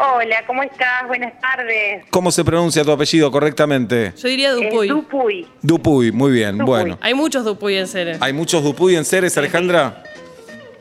Hola, 0.00 0.44
¿cómo 0.46 0.62
estás? 0.62 1.08
Buenas 1.08 1.32
tardes. 1.40 2.04
¿Cómo 2.10 2.30
se 2.30 2.44
pronuncia 2.44 2.84
tu 2.84 2.92
apellido 2.92 3.32
correctamente? 3.32 4.12
Yo 4.16 4.28
diría 4.28 4.50
Es 4.50 4.56
Dupuy. 4.56 4.88
Dupuy. 4.88 5.48
Dupuy, 5.60 6.12
muy 6.12 6.30
bien, 6.30 6.58
Dupuy. 6.58 6.66
bueno. 6.66 6.98
Hay 7.00 7.14
muchos 7.14 7.44
Dupuy 7.44 7.76
en 7.76 7.88
Ceres. 7.88 8.18
¿Hay 8.22 8.32
muchos 8.32 8.62
Dupuy 8.62 8.94
en 8.94 9.04
Ceres, 9.04 9.36
Alejandra? 9.36 10.04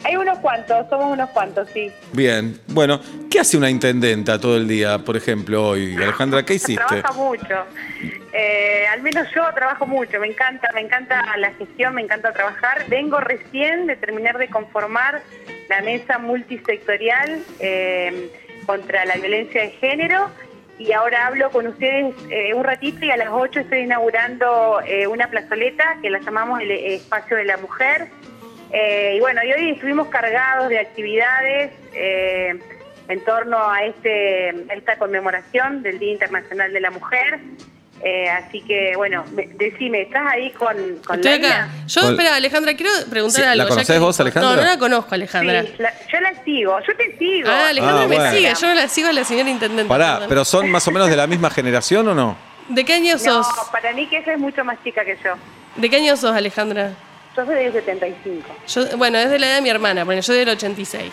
Hay 0.03 0.15
unos 0.15 0.37
cuantos, 0.37 0.87
somos 0.89 1.11
unos 1.11 1.31
cuantos, 1.31 1.67
sí. 1.73 1.91
Bien, 2.13 2.59
bueno. 2.67 3.01
¿Qué 3.31 3.39
hace 3.39 3.57
una 3.57 3.71
intendenta 3.71 4.39
todo 4.39 4.55
el 4.55 4.67
día, 4.67 4.99
por 4.99 5.17
ejemplo, 5.17 5.69
hoy? 5.69 5.95
Alejandra, 5.95 6.45
¿qué 6.45 6.53
hiciste? 6.53 6.83
Trabaja 6.87 7.13
mucho. 7.13 7.65
Eh, 8.33 8.85
al 8.93 9.01
menos 9.01 9.27
yo 9.35 9.41
trabajo 9.55 9.87
mucho. 9.87 10.19
Me 10.19 10.27
encanta, 10.27 10.69
me 10.75 10.81
encanta 10.81 11.23
la 11.37 11.51
gestión, 11.53 11.95
me 11.95 12.03
encanta 12.03 12.31
trabajar. 12.33 12.85
Vengo 12.87 13.19
recién 13.19 13.87
de 13.87 13.95
terminar 13.95 14.37
de 14.37 14.47
conformar 14.47 15.23
la 15.69 15.81
mesa 15.81 16.19
multisectorial 16.19 17.39
eh, 17.59 18.31
contra 18.67 19.03
la 19.05 19.15
violencia 19.15 19.61
de 19.61 19.71
género. 19.71 20.29
Y 20.77 20.91
ahora 20.91 21.25
hablo 21.25 21.49
con 21.49 21.65
ustedes 21.65 22.13
eh, 22.29 22.53
un 22.53 22.63
ratito 22.63 23.03
y 23.03 23.09
a 23.09 23.17
las 23.17 23.29
8 23.31 23.61
estoy 23.61 23.79
inaugurando 23.79 24.79
eh, 24.85 25.07
una 25.07 25.27
plazoleta 25.27 25.97
que 26.03 26.11
la 26.11 26.19
llamamos 26.19 26.61
el 26.61 26.69
eh, 26.69 26.95
Espacio 26.95 27.35
de 27.35 27.45
la 27.45 27.57
Mujer. 27.57 28.09
Y 28.69 29.21
bueno, 29.21 29.39
hoy 29.41 29.69
estuvimos 29.69 30.09
cargados 30.09 30.67
de 30.67 30.77
actividades 30.77 31.71
en 31.93 33.23
torno 33.23 33.57
a 33.57 33.85
este, 33.85 34.49
esta 34.75 34.97
conmemoración 34.97 35.83
del 35.83 35.99
Día 35.99 36.11
Internacional 36.11 36.73
de 36.73 36.81
la 36.81 36.91
Mujer. 36.91 37.39
Eh, 38.03 38.29
así 38.29 38.61
que, 38.61 38.93
bueno, 38.95 39.25
me- 39.33 39.47
decime, 39.55 40.03
¿estás 40.03 40.21
ahí 40.31 40.51
con, 40.51 40.75
con 41.05 41.15
Estoy. 41.19 41.41
Yo, 41.87 42.01
Con- 42.01 42.11
espera, 42.11 42.35
Alejandra, 42.35 42.75
quiero 42.75 42.91
preguntar 43.09 43.41
Sí, 43.41 43.45
¿la 43.45 43.51
algo. 43.53 43.69
conocés 43.69 43.87
que- 43.95 43.99
vos, 43.99 44.19
Alejandra? 44.19 44.49
No, 44.51 44.55
no 44.55 44.61
la 44.67 44.77
conozco, 44.77 45.09
Sí, 45.09 45.15
Alejandra. 45.15 45.63
la- 45.79 45.93
yo 46.11 46.19
la 46.19 46.43
sigo, 46.43 46.79
yo 46.87 46.95
te 46.95 47.17
sigo. 47.17 47.49
Ah, 47.49 47.69
Alejandra 47.69 48.03
Ah, 48.03 48.07
me 48.07 48.15
bueno. 48.17 48.31
sigue. 48.31 48.53
Yo 48.61 48.67
no 48.67 48.75
la 48.75 48.87
sigo 48.87 49.07
a 49.09 49.13
la 49.13 49.23
señora 49.23 49.49
intendente. 49.49 49.89
Pará, 49.89 50.13
perdón. 50.13 50.29
¿pero 50.29 50.45
son 50.45 50.69
más 50.69 50.87
o 50.87 50.91
menos 50.91 51.09
de 51.09 51.15
la 51.15 51.25
misma 51.27 51.49
generación 51.49 52.07
o 52.07 52.13
no? 52.13 52.37
¿De 52.69 52.85
qué 52.85 52.93
año 52.93 53.13
No, 53.13 53.19
sos? 53.19 53.47
para 53.71 53.91
mí 53.93 54.05
que 54.07 54.17
ella 54.19 54.33
es 54.33 54.39
mucho 54.39 54.63
más 54.63 54.77
chica 54.83 55.03
que 55.03 55.17
yo. 55.23 55.33
¿De 55.75 55.89
qué 55.89 55.95
año 55.95 56.15
sos, 56.17 56.35
Alejandra? 56.35 56.91
Yo 57.35 57.45
soy 57.45 57.55
del 57.55 57.71
75. 57.73 58.47
Yo, 58.67 58.97
bueno, 58.97 59.17
es 59.17 59.29
de 59.29 59.39
la 59.39 59.47
edad 59.47 59.55
de 59.55 59.61
mi 59.61 59.69
hermana, 59.69 60.03
porque 60.05 60.17
yo 60.17 60.23
soy 60.23 60.37
del 60.37 60.49
86. 60.49 61.11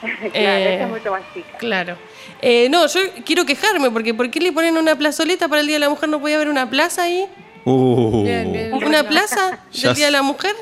claro, 0.32 0.34
Eh, 0.34 0.82
es 0.82 0.88
mucho 0.88 1.10
más 1.10 1.22
chica. 1.34 1.58
Claro. 1.58 1.96
Eh, 2.42 2.68
no, 2.70 2.86
yo 2.86 3.00
quiero 3.24 3.44
quejarme, 3.44 3.90
porque 3.90 4.14
¿por 4.14 4.30
qué 4.30 4.40
le 4.40 4.52
ponen 4.52 4.76
una 4.76 4.96
plazoleta 4.96 5.48
para 5.48 5.60
el 5.60 5.66
Día 5.66 5.76
de 5.76 5.80
la 5.80 5.88
Mujer? 5.90 6.08
¿No 6.08 6.20
podía 6.20 6.36
haber 6.36 6.48
una 6.48 6.68
plaza 6.70 7.04
ahí? 7.04 7.26
Uh, 7.64 8.24
Bien, 8.24 8.52
bien. 8.52 8.72
¿Una 8.72 9.02
plaza 9.06 9.58
del 9.82 9.94
Día 9.94 10.06
de 10.06 10.12
la 10.12 10.22
Mujer? 10.22 10.52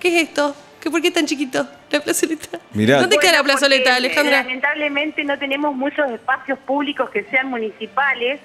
¿Qué 0.00 0.08
es 0.16 0.28
esto? 0.28 0.54
¿Qué, 0.80 0.90
¿Por 0.90 1.00
qué 1.00 1.08
es 1.08 1.14
tan 1.14 1.26
chiquito 1.26 1.66
la 1.90 2.00
plazoleta? 2.00 2.58
Mirá. 2.72 3.00
¿Dónde 3.00 3.18
queda 3.18 3.32
la 3.32 3.42
plazoleta, 3.42 3.90
porque, 3.90 3.96
Alejandra? 4.06 4.42
Lamentablemente 4.42 5.24
no 5.24 5.38
tenemos 5.38 5.74
muchos 5.74 6.10
espacios 6.10 6.58
públicos 6.60 7.10
que 7.10 7.24
sean 7.24 7.48
municipales. 7.48 8.40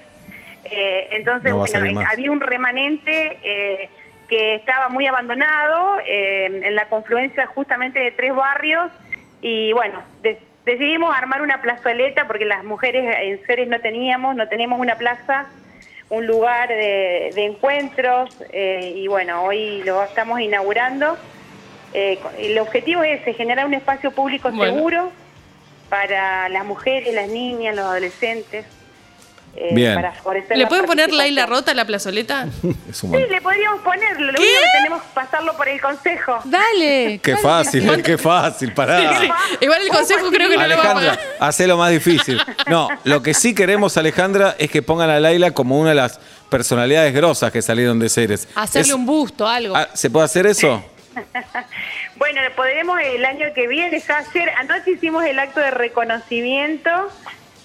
eh, 0.64 1.08
entonces, 1.12 1.50
No 1.50 1.58
bueno, 1.58 2.00
había 2.10 2.30
un 2.30 2.40
remanente 2.40 3.38
eh, 3.42 3.88
que 4.28 4.54
estaba 4.56 4.88
muy 4.88 5.06
abandonado 5.06 5.98
eh, 6.06 6.46
en 6.64 6.74
la 6.74 6.88
confluencia 6.88 7.46
justamente 7.46 7.98
de 8.00 8.10
tres 8.12 8.34
barrios. 8.34 8.90
Y 9.42 9.72
bueno, 9.72 10.02
de- 10.22 10.38
decidimos 10.64 11.14
armar 11.16 11.42
una 11.42 11.60
plazoleta 11.60 12.26
porque 12.26 12.44
las 12.44 12.64
mujeres 12.64 13.04
en 13.20 13.38
Ceres 13.46 13.68
no 13.68 13.80
teníamos, 13.80 14.34
no 14.36 14.48
tenemos 14.48 14.80
una 14.80 14.96
plaza, 14.96 15.46
un 16.10 16.26
lugar 16.26 16.68
de, 16.68 17.30
de 17.34 17.44
encuentros. 17.44 18.36
eh, 18.52 18.92
y 18.96 19.06
bueno, 19.08 19.44
hoy 19.44 19.82
lo 19.84 20.02
estamos 20.02 20.40
inaugurando. 20.40 21.16
Eh, 21.92 22.18
el 22.38 22.58
objetivo 22.58 23.02
es 23.04 23.22
generar 23.36 23.66
un 23.66 23.74
espacio 23.74 24.10
público 24.10 24.50
Bueno. 24.50 24.74
seguro 24.74 25.12
para 25.88 26.48
las 26.48 26.64
mujeres, 26.64 27.14
las 27.14 27.28
niñas, 27.28 27.76
los 27.76 27.84
adolescentes. 27.84 28.66
Eh, 29.56 29.70
Bien. 29.72 29.94
Para 29.94 30.12
favorecer 30.12 30.56
¿Le 30.56 30.66
pueden 30.66 30.84
poner. 30.86 31.12
Laila 31.12 31.46
Rota 31.46 31.72
a 31.72 31.74
la 31.74 31.84
plazoleta? 31.84 32.46
es 32.90 33.02
un 33.02 33.12
Sí, 33.12 33.24
le 33.30 33.40
podríamos 33.40 33.80
ponerlo. 33.82 34.32
Lo 34.32 34.38
¿Qué? 34.38 34.42
único 34.42 34.60
que 34.60 34.78
tenemos 34.78 35.02
que 35.02 35.08
pasarlo 35.14 35.56
por 35.56 35.68
el 35.68 35.80
consejo. 35.80 36.38
Dale. 36.44 37.20
Qué 37.22 37.36
fácil, 37.36 38.02
qué 38.02 38.18
fácil, 38.18 38.72
pará. 38.72 39.18
Sí, 39.20 39.28
Igual 39.60 39.82
el 39.82 39.88
consejo 39.88 40.30
creo 40.30 40.48
que 40.50 40.56
no 40.56 40.66
lo 40.66 40.76
va 40.76 40.82
a 40.82 40.90
Alejandra, 40.90 41.10
pagar. 41.16 41.36
hace 41.40 41.66
lo 41.66 41.76
más 41.76 41.90
difícil. 41.90 42.40
No, 42.66 42.88
lo 43.04 43.22
que 43.22 43.34
sí 43.34 43.54
queremos, 43.54 43.96
Alejandra, 43.96 44.56
es 44.58 44.70
que 44.70 44.82
pongan 44.82 45.10
a 45.10 45.20
Laila 45.20 45.52
como 45.52 45.78
una 45.78 45.90
de 45.90 45.96
las 45.96 46.18
personalidades 46.50 47.12
grosas 47.14 47.50
que 47.52 47.62
salieron 47.62 47.98
de 47.98 48.08
Ceres. 48.08 48.48
Hacerle 48.54 48.88
Es- 48.88 48.94
un 48.94 49.06
busto, 49.06 49.46
algo. 49.46 49.76
Ah, 49.76 49.88
¿Se 49.94 50.10
puede 50.10 50.24
hacer 50.26 50.46
eso? 50.46 50.84
Bueno, 52.16 52.40
podremos 52.56 52.98
el 53.00 53.24
año 53.24 53.46
que 53.54 53.66
viene, 53.66 54.00
ya 54.00 54.18
ayer, 54.18 54.48
anoche 54.58 54.92
hicimos 54.92 55.24
el 55.24 55.38
acto 55.38 55.60
de 55.60 55.70
reconocimiento 55.72 56.90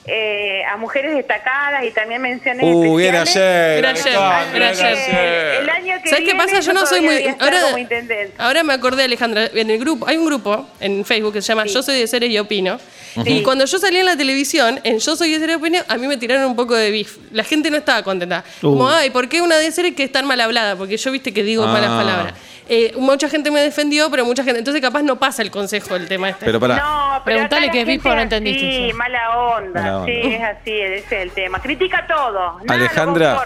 eh, 0.06 0.64
a 0.66 0.78
mujeres 0.78 1.14
destacadas 1.16 1.84
y 1.86 1.92
también 1.92 2.22
menciones 2.22 2.64
Uh, 2.66 2.98
especiales. 3.00 3.36
ayer. 3.36 3.78
Era 3.78 3.90
ayer, 3.92 4.08
Alejandra, 4.18 4.56
era 4.58 4.72
era 4.72 4.88
ayer. 4.90 5.62
El 5.62 5.70
año 5.70 5.96
que 6.04 6.10
¿Sabes 6.10 6.26
qué 6.30 6.36
pasa? 6.36 6.60
Yo 6.62 6.74
no 6.74 6.86
soy 6.86 7.02
muy. 7.02 7.26
Ahora, 7.40 7.62
como 7.62 7.78
intendente. 7.78 8.34
ahora 8.38 8.64
me 8.64 8.74
acordé, 8.74 9.04
Alejandra. 9.04 9.50
En 9.54 9.70
el 9.70 9.78
grupo, 9.78 10.08
hay 10.08 10.18
un 10.18 10.26
grupo 10.26 10.68
en 10.80 11.06
Facebook 11.06 11.34
que 11.34 11.42
se 11.42 11.50
llama 11.50 11.66
Yo 11.66 11.84
soy 11.84 12.00
de 12.00 12.08
Ceres 12.08 12.30
y 12.32 12.40
Opino. 12.40 12.80
Y 13.26 13.44
cuando 13.44 13.66
yo 13.66 13.78
salí 13.78 13.98
en 13.98 14.06
la 14.06 14.16
televisión, 14.18 14.80
en 14.84 15.00
Yo 15.00 15.16
soy 15.16 15.32
de 15.32 15.40
Ceres 15.40 15.56
y 15.58 15.60
Opino, 15.60 15.80
a 15.88 15.98
mí 15.98 16.08
me 16.08 16.18
tiraron 16.18 16.46
un 16.46 16.56
poco 16.56 16.76
de 16.76 16.90
bif. 16.92 17.18
La 17.32 17.44
gente 17.44 17.70
no 17.70 17.78
estaba 17.78 18.02
contenta. 18.04 18.44
Como, 18.62 18.86
Uh. 18.86 18.90
ay, 18.90 19.10
¿por 19.12 19.28
qué 19.30 19.42
una 19.42 19.58
de 19.58 19.72
Ceres 19.72 19.94
que 19.96 20.04
es 20.06 20.12
tan 20.12 20.26
mal 20.26 20.40
hablada? 20.42 20.76
Porque 20.76 20.98
yo 20.98 21.12
viste 21.12 21.34
que 21.34 21.44
digo 21.44 21.64
Ah. 21.64 21.68
malas 21.74 21.90
palabras. 21.90 22.34
Eh, 22.72 22.94
mucha 22.98 23.28
gente 23.28 23.50
me 23.50 23.62
defendió, 23.62 24.12
pero 24.12 24.24
mucha 24.26 24.44
gente. 24.44 24.60
Entonces, 24.60 24.80
capaz 24.82 25.02
no 25.02 25.18
pasa 25.18 25.42
el 25.42 25.50
consejo 25.50 25.96
el 25.96 26.08
tema 26.08 26.30
este. 26.30 26.46
Pero 26.46 26.60
pará. 26.60 26.76
No, 26.78 27.22
pero 27.26 27.38
Preguntale 27.38 27.66
la 27.68 27.72
es 27.82 27.88
bifo, 27.88 28.14
no 28.14 28.22
entendiste, 28.22 28.60
Sí, 28.62 28.88
sí. 28.90 28.94
mala 28.94 29.38
onda. 29.40 29.82
Mala 29.82 29.98
onda. 30.02 30.06
Sí, 30.14 30.20
es 30.34 30.42
así, 30.44 30.72
ese 30.72 30.98
es 30.98 31.12
el 31.12 31.32
tema. 31.32 31.60
Critica 31.62 32.06
todo. 32.08 32.60
Nada 32.64 32.74
Alejandra, 32.80 33.38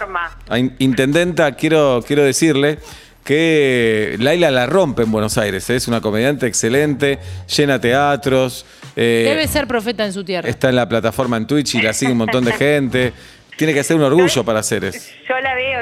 a 0.48 0.58
in- 0.58 0.76
intendenta, 0.78 1.52
quiero, 1.52 2.04
quiero 2.06 2.22
decirle 2.22 2.78
que 3.24 4.16
Laila 4.18 4.50
la 4.50 4.66
rompe 4.66 5.02
en 5.02 5.10
Buenos 5.10 5.38
Aires. 5.38 5.68
¿eh? 5.70 5.76
Es 5.76 5.88
una 5.88 6.00
comediante 6.02 6.46
excelente, 6.46 7.18
llena 7.56 7.80
teatros. 7.80 8.66
eh, 8.96 9.24
Debe 9.26 9.48
ser 9.48 9.66
profeta 9.66 10.04
en 10.04 10.12
su 10.12 10.22
tierra. 10.24 10.48
Está 10.48 10.68
en 10.68 10.76
la 10.76 10.86
plataforma 10.88 11.36
en 11.38 11.46
Twitch 11.46 11.74
y 11.76 11.82
la 11.82 11.92
sigue 11.94 12.12
un 12.12 12.18
montón 12.18 12.44
de 12.44 12.52
gente. 12.58 13.12
Tiene 13.56 13.72
que 13.72 13.84
ser 13.84 13.96
un 13.96 14.02
orgullo 14.02 14.44
para 14.44 14.58
la 14.58 14.68
veo, 14.68 14.90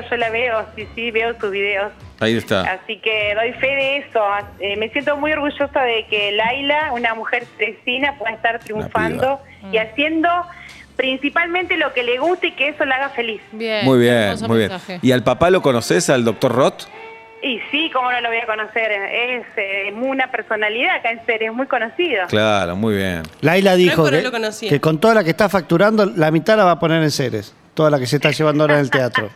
yo 0.08 0.16
la 0.16 0.30
veo, 0.30 0.66
sí, 0.76 0.86
sí, 0.94 1.10
veo 1.10 1.38
sus 1.38 1.50
videos. 1.50 1.92
Ahí 2.20 2.36
está. 2.36 2.62
Así 2.62 2.98
que 2.98 3.34
doy 3.34 3.52
fe 3.54 3.66
de 3.66 3.96
eso. 3.98 4.20
Eh, 4.60 4.76
me 4.76 4.88
siento 4.90 5.16
muy 5.16 5.32
orgullosa 5.32 5.82
de 5.82 6.06
que 6.06 6.32
Laila, 6.32 6.92
una 6.92 7.14
mujer 7.14 7.46
crecina, 7.56 8.16
pueda 8.18 8.32
estar 8.32 8.58
triunfando 8.60 9.40
y 9.72 9.78
haciendo 9.78 10.28
principalmente 10.96 11.76
lo 11.76 11.92
que 11.92 12.02
le 12.02 12.18
gusta 12.18 12.46
y 12.46 12.52
que 12.52 12.68
eso 12.68 12.84
la 12.84 12.96
haga 12.96 13.08
feliz. 13.10 13.40
Bien. 13.52 13.84
Muy 13.84 13.98
bien, 13.98 14.36
muy 14.46 14.58
bien. 14.58 14.72
¿Y 15.02 15.12
al 15.12 15.24
papá 15.24 15.50
lo 15.50 15.62
conoces, 15.62 16.10
al 16.10 16.24
doctor 16.24 16.52
Roth? 16.52 16.84
Y 17.42 17.58
sí, 17.72 17.90
cómo 17.92 18.12
no 18.12 18.20
lo 18.20 18.28
voy 18.28 18.38
a 18.38 18.46
conocer. 18.46 18.92
Es 18.92 19.46
eh, 19.56 19.92
una 20.00 20.30
personalidad 20.30 20.96
acá 20.96 21.10
en 21.10 21.20
Ceres, 21.26 21.52
muy 21.52 21.66
conocido. 21.66 22.26
Claro, 22.28 22.76
muy 22.76 22.94
bien. 22.94 23.22
Laila 23.40 23.74
dijo 23.74 24.04
que 24.60 24.80
con 24.80 25.00
toda 25.00 25.14
la 25.14 25.24
que 25.24 25.30
está 25.30 25.48
facturando, 25.48 26.06
la 26.06 26.30
mitad 26.30 26.56
la 26.56 26.64
va 26.64 26.72
a 26.72 26.78
poner 26.78 27.02
en 27.02 27.10
Ceres. 27.10 27.52
Toda 27.74 27.90
la 27.90 27.98
que 27.98 28.06
se 28.06 28.16
está 28.16 28.30
llevando 28.30 28.64
ahora 28.64 28.74
en 28.74 28.80
el 28.80 28.90
teatro. 28.90 29.30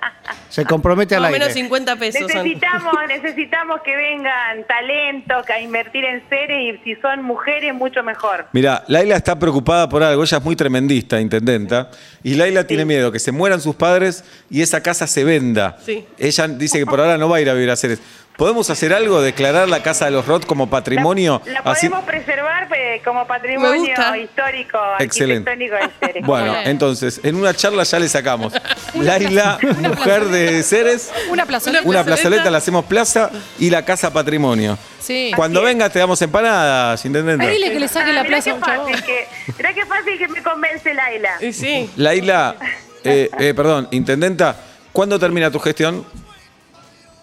Se 0.50 0.64
compromete 0.64 1.14
al 1.14 1.22
o 1.22 1.26
aire. 1.26 1.38
menos 1.38 1.54
50 1.54 1.96
pesos 1.96 2.30
son. 2.30 2.42
Necesitamos, 2.42 2.94
necesitamos 3.08 3.80
que 3.82 3.96
vengan 3.96 4.64
talentos, 4.66 5.44
que 5.46 5.52
a 5.52 5.60
invertir 5.60 6.04
en 6.04 6.22
Ceres 6.28 6.76
y 6.76 6.84
si 6.84 7.00
son 7.00 7.22
mujeres, 7.22 7.74
mucho 7.74 8.02
mejor. 8.02 8.46
Mira, 8.52 8.84
Laila 8.88 9.16
está 9.16 9.38
preocupada 9.38 9.88
por 9.88 10.02
algo. 10.02 10.22
Ella 10.22 10.38
es 10.38 10.44
muy 10.44 10.56
tremendista, 10.56 11.20
intendenta. 11.20 11.90
Y 12.22 12.34
Laila 12.34 12.66
tiene 12.66 12.84
miedo 12.84 13.10
que 13.10 13.18
se 13.18 13.32
mueran 13.32 13.60
sus 13.60 13.74
padres 13.74 14.24
y 14.50 14.62
esa 14.62 14.82
casa 14.82 15.06
se 15.06 15.24
venda. 15.24 15.78
Sí. 15.84 16.06
Ella 16.18 16.48
dice 16.48 16.78
que 16.78 16.86
por 16.86 17.00
ahora 17.00 17.16
no 17.16 17.28
va 17.28 17.38
a 17.38 17.40
ir 17.40 17.48
a 17.48 17.54
vivir 17.54 17.70
a 17.70 17.76
Ceres. 17.76 18.00
¿Podemos 18.36 18.68
hacer 18.68 18.92
algo? 18.92 19.22
¿Declarar 19.22 19.66
la 19.68 19.82
Casa 19.82 20.04
de 20.04 20.10
los 20.10 20.26
Roth 20.26 20.44
como 20.44 20.68
patrimonio? 20.68 21.40
La, 21.46 21.52
la 21.52 21.60
Así- 21.60 21.88
podemos 21.88 22.04
preservar 22.06 22.68
eh, 22.76 23.00
como 23.02 23.26
patrimonio 23.26 23.94
histórico, 24.16 24.78
Excelente. 24.98 25.50
arquitectónico 25.50 25.74
de 26.00 26.06
Ceres. 26.06 26.26
Bueno, 26.26 26.54
entonces, 26.64 27.20
en 27.22 27.36
una 27.36 27.54
charla 27.54 27.82
ya 27.84 27.98
le 27.98 28.08
sacamos. 28.10 28.52
Laila, 28.94 29.58
mujer 29.78 30.26
de 30.26 30.62
Ceres, 30.62 31.10
Una 31.30 31.46
plazoleta. 31.46 31.88
una 31.88 32.04
plazoleta. 32.04 32.50
la 32.50 32.58
hacemos 32.58 32.84
plaza 32.84 33.30
y 33.58 33.70
la 33.70 33.84
casa 33.86 34.12
patrimonio. 34.12 34.76
Sí. 35.00 35.32
Cuando 35.34 35.62
vengas 35.62 35.90
te 35.92 35.98
damos 35.98 36.20
empanadas, 36.20 37.02
intendente. 37.06 37.46
Ahí 37.46 37.54
dile 37.54 37.72
que 37.72 37.80
le 37.80 37.88
saque 37.88 38.10
Ah, 38.10 38.14
la 38.14 38.22
mirá 38.22 38.36
plaza 38.42 38.50
a 38.50 38.54
qué 38.54 38.60
fácil 38.60 39.02
que, 39.04 39.26
mirá 39.56 39.72
qué 39.72 39.86
fácil 39.86 40.18
que 40.18 40.28
me 40.28 40.42
convence 40.42 40.92
Laila. 40.92 41.30
Sí. 41.52 41.88
Laila, 41.96 42.56
eh, 43.02 43.30
eh, 43.38 43.54
perdón, 43.54 43.88
intendenta, 43.92 44.56
¿cuándo 44.92 45.18
termina 45.18 45.50
tu 45.50 45.58
gestión? 45.58 46.04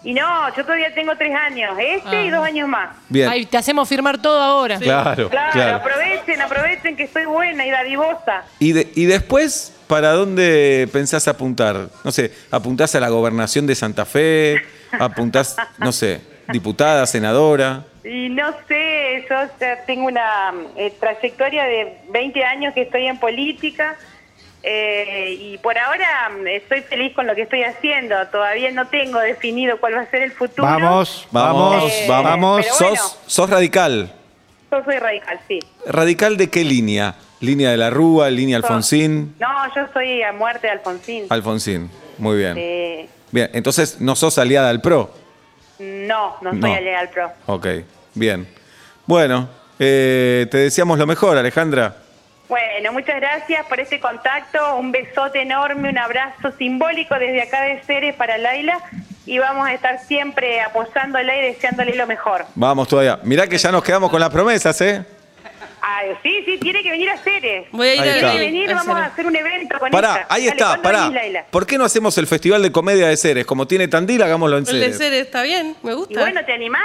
Y 0.04 0.12
no, 0.14 0.54
yo 0.54 0.62
todavía 0.64 0.92
tengo 0.94 1.16
tres 1.16 1.34
años, 1.34 1.74
este 1.78 2.26
y 2.26 2.28
Ah. 2.28 2.36
dos 2.36 2.44
años 2.46 2.68
más. 2.68 2.94
Bien. 3.08 3.28
Ay, 3.28 3.46
te 3.46 3.56
hacemos 3.56 3.88
firmar 3.88 4.20
todo 4.20 4.38
ahora. 4.40 4.78
Claro, 4.78 5.30
Claro, 5.30 5.52
claro. 5.52 5.76
aprovechen, 5.76 6.40
aprovechen 6.42 6.96
que 6.96 7.04
estoy 7.04 7.24
buena 7.24 7.66
y 7.66 7.70
dadivosa. 7.70 8.44
Y, 8.58 8.72
de- 8.72 8.92
y 8.94 9.06
después, 9.06 9.74
¿para 9.86 10.10
dónde 10.12 10.88
pensás 10.92 11.26
apuntar? 11.26 11.88
No 12.04 12.12
sé, 12.12 12.32
¿apuntás 12.50 12.94
a 12.94 13.00
la 13.00 13.08
gobernación 13.08 13.66
de 13.66 13.74
Santa 13.74 14.04
Fe? 14.04 14.62
¿Apuntás, 14.92 15.56
no 15.78 15.90
sé, 15.90 16.20
diputada, 16.48 17.06
senadora? 17.06 17.84
Y 18.04 18.28
no 18.28 18.52
sé, 18.68 19.24
yo 19.30 19.36
ya 19.58 19.84
tengo 19.86 20.06
una 20.08 20.52
eh, 20.76 20.92
trayectoria 21.00 21.64
de 21.64 22.00
20 22.10 22.44
años 22.44 22.74
que 22.74 22.82
estoy 22.82 23.06
en 23.06 23.18
política 23.18 23.96
eh, 24.66 25.36
y 25.38 25.58
por 25.58 25.76
ahora 25.78 26.30
mm, 26.30 26.46
estoy 26.46 26.80
feliz 26.82 27.14
con 27.14 27.26
lo 27.26 27.34
que 27.34 27.42
estoy 27.42 27.62
haciendo. 27.62 28.16
Todavía 28.28 28.70
no 28.70 28.86
tengo 28.88 29.18
definido 29.20 29.78
cuál 29.78 29.94
va 29.96 30.00
a 30.00 30.10
ser 30.10 30.22
el 30.22 30.32
futuro. 30.32 30.62
Vamos, 30.64 31.28
Vamos, 31.30 31.70
vamos, 31.82 31.92
Eh, 31.92 32.06
vamos. 32.08 32.66
¿Sos, 32.66 32.78
bueno. 32.80 33.02
sos 33.26 33.50
radical? 33.50 34.12
Yo 34.72 34.82
soy 34.84 34.96
radical, 34.98 35.38
sí. 35.46 35.58
¿Radical 35.86 36.36
de 36.36 36.48
qué 36.50 36.64
línea? 36.64 37.14
¿Línea 37.40 37.70
de 37.70 37.76
la 37.76 37.90
Rúa, 37.90 38.30
línea 38.30 38.56
Alfonsín? 38.56 39.34
No, 39.38 39.48
yo 39.76 39.82
soy 39.92 40.22
a 40.22 40.32
muerte 40.32 40.66
de 40.66 40.72
Alfonsín. 40.72 41.26
Alfonsín, 41.28 41.90
muy 42.18 42.38
bien. 42.38 42.54
Eh, 42.58 43.08
Bien, 43.30 43.50
entonces 43.52 44.00
no 44.00 44.14
sos 44.16 44.38
aliada 44.38 44.70
al 44.70 44.80
PRO. 44.80 45.10
no, 45.78 46.36
no 46.40 46.50
soy 46.52 46.58
No. 46.60 46.72
aliada 46.74 47.00
al 47.00 47.08
PRO. 47.10 47.32
Ok, 47.46 47.66
bien. 48.14 48.48
Bueno, 49.06 49.48
eh, 49.78 50.46
te 50.50 50.56
deseamos 50.58 50.98
lo 50.98 51.06
mejor, 51.06 51.36
Alejandra. 51.36 51.96
Bueno, 52.48 52.92
muchas 52.92 53.16
gracias 53.16 53.64
por 53.66 53.80
este 53.80 53.98
contacto. 54.00 54.76
Un 54.76 54.92
besote 54.92 55.40
enorme, 55.42 55.88
un 55.88 55.98
abrazo 55.98 56.52
simbólico 56.58 57.14
desde 57.18 57.42
acá 57.42 57.62
de 57.62 57.80
Ceres 57.86 58.14
para 58.16 58.36
Laila. 58.38 58.78
Y 59.26 59.38
vamos 59.38 59.66
a 59.66 59.72
estar 59.72 59.98
siempre 60.00 60.60
apoyándola 60.60 61.34
y 61.38 61.40
deseándole 61.42 61.94
lo 61.94 62.06
mejor. 62.06 62.44
Vamos 62.54 62.86
todavía. 62.88 63.18
Mirá 63.22 63.46
que 63.46 63.56
ya 63.56 63.72
nos 63.72 63.82
quedamos 63.82 64.10
con 64.10 64.20
las 64.20 64.28
promesas, 64.28 64.78
¿eh? 64.82 65.02
Ay, 65.80 66.10
sí, 66.22 66.42
sí, 66.44 66.58
tiene 66.58 66.82
que 66.82 66.90
venir 66.90 67.08
a 67.10 67.16
Ceres. 67.18 67.66
Voy 67.70 67.88
a 67.88 67.94
ir. 67.94 68.02
Tiene 68.02 68.20
que 68.32 68.38
venir, 68.38 68.70
a 68.70 68.74
vamos 68.74 68.96
a 68.98 69.04
hacer- 69.06 69.26
un 69.26 69.36
evento 69.36 69.78
con 69.78 69.90
Pará, 69.90 70.12
ella. 70.16 70.26
ahí 70.28 70.42
Dale, 70.46 70.50
está, 70.52 70.64
¿cuándo 70.66 70.82
pará. 70.82 70.98
venís, 71.00 71.14
Laila? 71.14 71.44
¿Por 71.50 71.66
qué 71.66 71.78
no 71.78 71.84
hacemos 71.84 72.16
el 72.18 72.26
Festival 72.26 72.62
de 72.62 72.72
Comedia 72.72 73.08
de 73.08 73.16
Ceres? 73.16 73.46
Como 73.46 73.66
tiene 73.66 73.88
Tandil, 73.88 74.22
hagámoslo 74.22 74.58
en 74.58 74.66
El 74.68 74.80
de 74.80 74.92
Ceres. 74.92 75.26
está 75.26 75.42
bien, 75.42 75.74
me 75.82 75.92
Y 75.92 75.94
gusta. 75.94 76.20
bueno, 76.20 76.44
¿te 76.44 76.52
animás? 76.52 76.82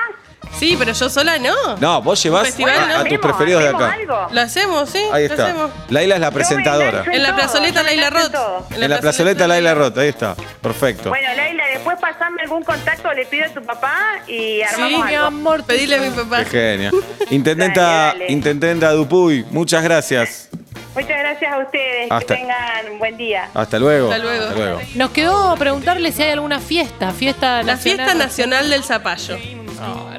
Sí, 0.58 0.76
pero 0.78 0.92
yo 0.92 1.10
sola 1.10 1.38
no. 1.38 1.78
No, 1.78 2.02
vos 2.02 2.22
llevás 2.22 2.48
festival, 2.48 2.76
a, 2.78 2.80
¿no? 2.80 2.94
a 2.96 2.98
tus 2.98 3.06
Hacemos, 3.06 3.22
preferidos 3.28 3.62
de 3.64 3.70
hacemos 3.70 3.84
acá. 3.88 3.94
algo. 3.94 4.28
Lo 4.34 4.42
hacemos, 4.42 4.90
sí. 4.90 4.98
Ahí 5.14 5.28
lo 5.28 5.34
está. 5.34 5.46
hacemos. 5.46 5.72
Laila 5.90 6.16
es 6.16 6.22
la 6.22 6.32
presentadora. 6.32 7.04
En 7.12 7.24
la 7.24 7.36
plazoleta 7.36 7.84
Laila 7.84 8.10
Roth. 8.10 8.72
En 8.74 8.90
la 8.90 9.00
plazoleta 9.00 9.48
Laila 9.48 9.74
Rota, 9.76 10.02
ahí 10.02 10.10
está. 10.10 10.36
Perfecto. 10.62 11.10
Bueno, 11.10 11.28
Laila, 11.36 11.64
después 11.74 11.98
pasame 12.02 12.42
algún 12.42 12.64
contacto, 12.64 13.14
le 13.14 13.26
pido 13.26 13.46
a 13.46 13.50
tu 13.50 13.62
papá 13.64 13.96
y 14.28 14.62
armamos 14.62 15.06
mi 15.06 15.14
algo. 15.16 15.28
amor. 15.28 15.64
te- 15.64 15.74
Pedile 15.76 15.96
a 15.96 16.00
mi 16.02 16.10
papá. 16.10 16.44
Qué 16.44 16.50
genia. 16.50 16.92
Intendenta, 17.30 17.82
Dale, 17.82 18.20
dale. 18.20 18.32
Intendenta 18.34 18.92
Dupuy, 18.92 19.46
muchas 19.52 19.84
gracias. 19.84 20.50
Muchas 20.96 21.20
gracias 21.20 21.54
a 21.54 21.60
ustedes. 21.60 22.12
Hasta- 22.12 22.36
Que 22.36 22.42
tengan 22.42 22.98
buen 22.98 23.16
día. 23.16 23.50
Hasta 23.54 23.80
luego. 23.80 24.12
Hasta 24.12 24.24
luego. 24.24 24.82
Nos 24.96 25.12
quedó 25.12 25.56
preguntarle 25.56 26.12
si 26.12 26.24
hay 26.24 26.32
alguna 26.32 26.60
fiesta, 26.60 27.12
fiesta 27.14 27.58
La 27.64 27.76
nacional. 27.76 27.80
fiesta 28.08 28.14
nacional 28.26 28.70
del 28.70 28.84
zapallo. 28.84 29.38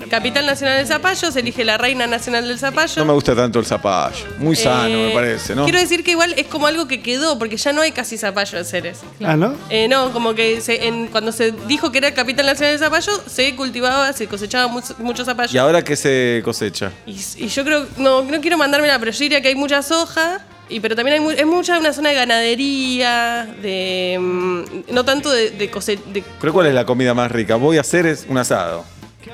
Capital 0.08 0.46
Nacional 0.46 0.78
del 0.78 0.86
Zapallo, 0.86 1.30
se 1.30 1.40
elige 1.40 1.64
la 1.64 1.78
reina 1.78 2.06
nacional 2.06 2.46
del 2.48 2.58
zapallo. 2.58 2.94
No 2.96 3.04
me 3.04 3.12
gusta 3.12 3.34
tanto 3.36 3.58
el 3.58 3.66
zapallo. 3.66 4.26
Muy 4.38 4.56
sano, 4.56 4.88
Eh, 4.88 5.06
me 5.08 5.14
parece, 5.14 5.54
¿no? 5.54 5.64
Quiero 5.64 5.78
decir 5.78 6.02
que 6.02 6.12
igual 6.12 6.32
es 6.36 6.46
como 6.46 6.66
algo 6.66 6.88
que 6.88 7.00
quedó, 7.02 7.38
porque 7.38 7.56
ya 7.56 7.72
no 7.72 7.80
hay 7.82 7.92
casi 7.92 8.18
zapallo 8.18 8.58
en 8.58 8.64
Ceres. 8.64 9.00
Ah, 9.24 9.36
¿no? 9.36 9.54
Eh, 9.68 9.86
no, 9.88 10.12
como 10.12 10.34
que 10.34 10.60
se- 10.60 10.86
en- 10.86 11.06
cuando 11.08 11.32
se 11.32 11.52
dijo 11.68 11.92
que 11.92 11.98
era 11.98 12.12
capital 12.12 12.46
nacional 12.46 12.72
del 12.78 12.80
zapallo, 12.80 13.12
se 13.26 13.54
cultivaba, 13.54 14.12
se 14.12 14.26
cosechaba 14.26 14.66
mu- 14.68 14.80
mucho 14.98 15.24
zapallo. 15.24 15.52
¿Y 15.54 15.58
ahora 15.58 15.82
qué 15.82 15.96
se 15.96 16.40
cosecha? 16.44 16.90
Y, 17.06 17.12
y 17.36 17.48
yo 17.48 17.64
creo, 17.64 17.86
no, 17.96 18.22
no 18.22 18.40
quiero 18.40 18.58
mandármela, 18.58 18.98
pero 18.98 19.12
yo 19.12 19.18
diría 19.18 19.40
que 19.40 19.48
hay 19.48 19.54
mucha 19.54 19.82
soja, 19.82 20.40
y, 20.68 20.80
pero 20.80 20.94
también 20.96 21.14
hay 21.14 21.20
mu- 21.20 21.30
es 21.30 21.46
mucha 21.46 21.78
una 21.78 21.92
zona 21.92 22.10
de 22.10 22.14
ganadería, 22.16 23.46
de 23.62 24.18
mm, 24.20 24.62
no 24.92 25.04
tanto 25.04 25.30
de, 25.30 25.50
de 25.50 25.70
cose- 25.70 25.98
de- 26.12 26.22
Creo 26.40 26.52
cuál 26.52 26.66
es 26.66 26.74
la 26.74 26.84
comida 26.84 27.14
más 27.14 27.30
rica. 27.30 27.56
Voy 27.56 27.76
a 27.78 27.80
hacer 27.82 28.06
es 28.06 28.26
un 28.28 28.38
asado. 28.38 28.84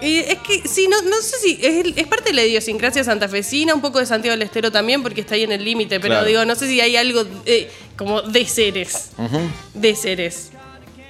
Y 0.02 0.16
es 0.18 0.38
que 0.38 0.66
sí, 0.68 0.88
no, 0.88 1.00
no 1.02 1.16
sé 1.22 1.36
si 1.42 1.58
es, 1.62 1.86
es 1.96 2.06
parte 2.06 2.30
de 2.30 2.34
la 2.34 2.44
idiosincrasia 2.44 3.04
santafesina, 3.04 3.74
un 3.74 3.80
poco 3.80 3.98
de 4.00 4.06
Santiago 4.06 4.32
del 4.36 4.42
Estero 4.42 4.70
también, 4.72 5.02
porque 5.02 5.20
está 5.20 5.34
ahí 5.36 5.44
en 5.44 5.52
el 5.52 5.64
límite, 5.64 6.00
pero 6.00 6.14
Claro. 6.14 6.26
digo, 6.26 6.44
no 6.44 6.54
sé 6.56 6.66
si 6.68 6.80
hay 6.80 6.96
algo 6.96 7.24
eh, 7.46 7.70
como 7.96 8.22
de 8.22 8.44
seres, 8.46 9.10
de 9.74 9.94
seres. 9.94 10.50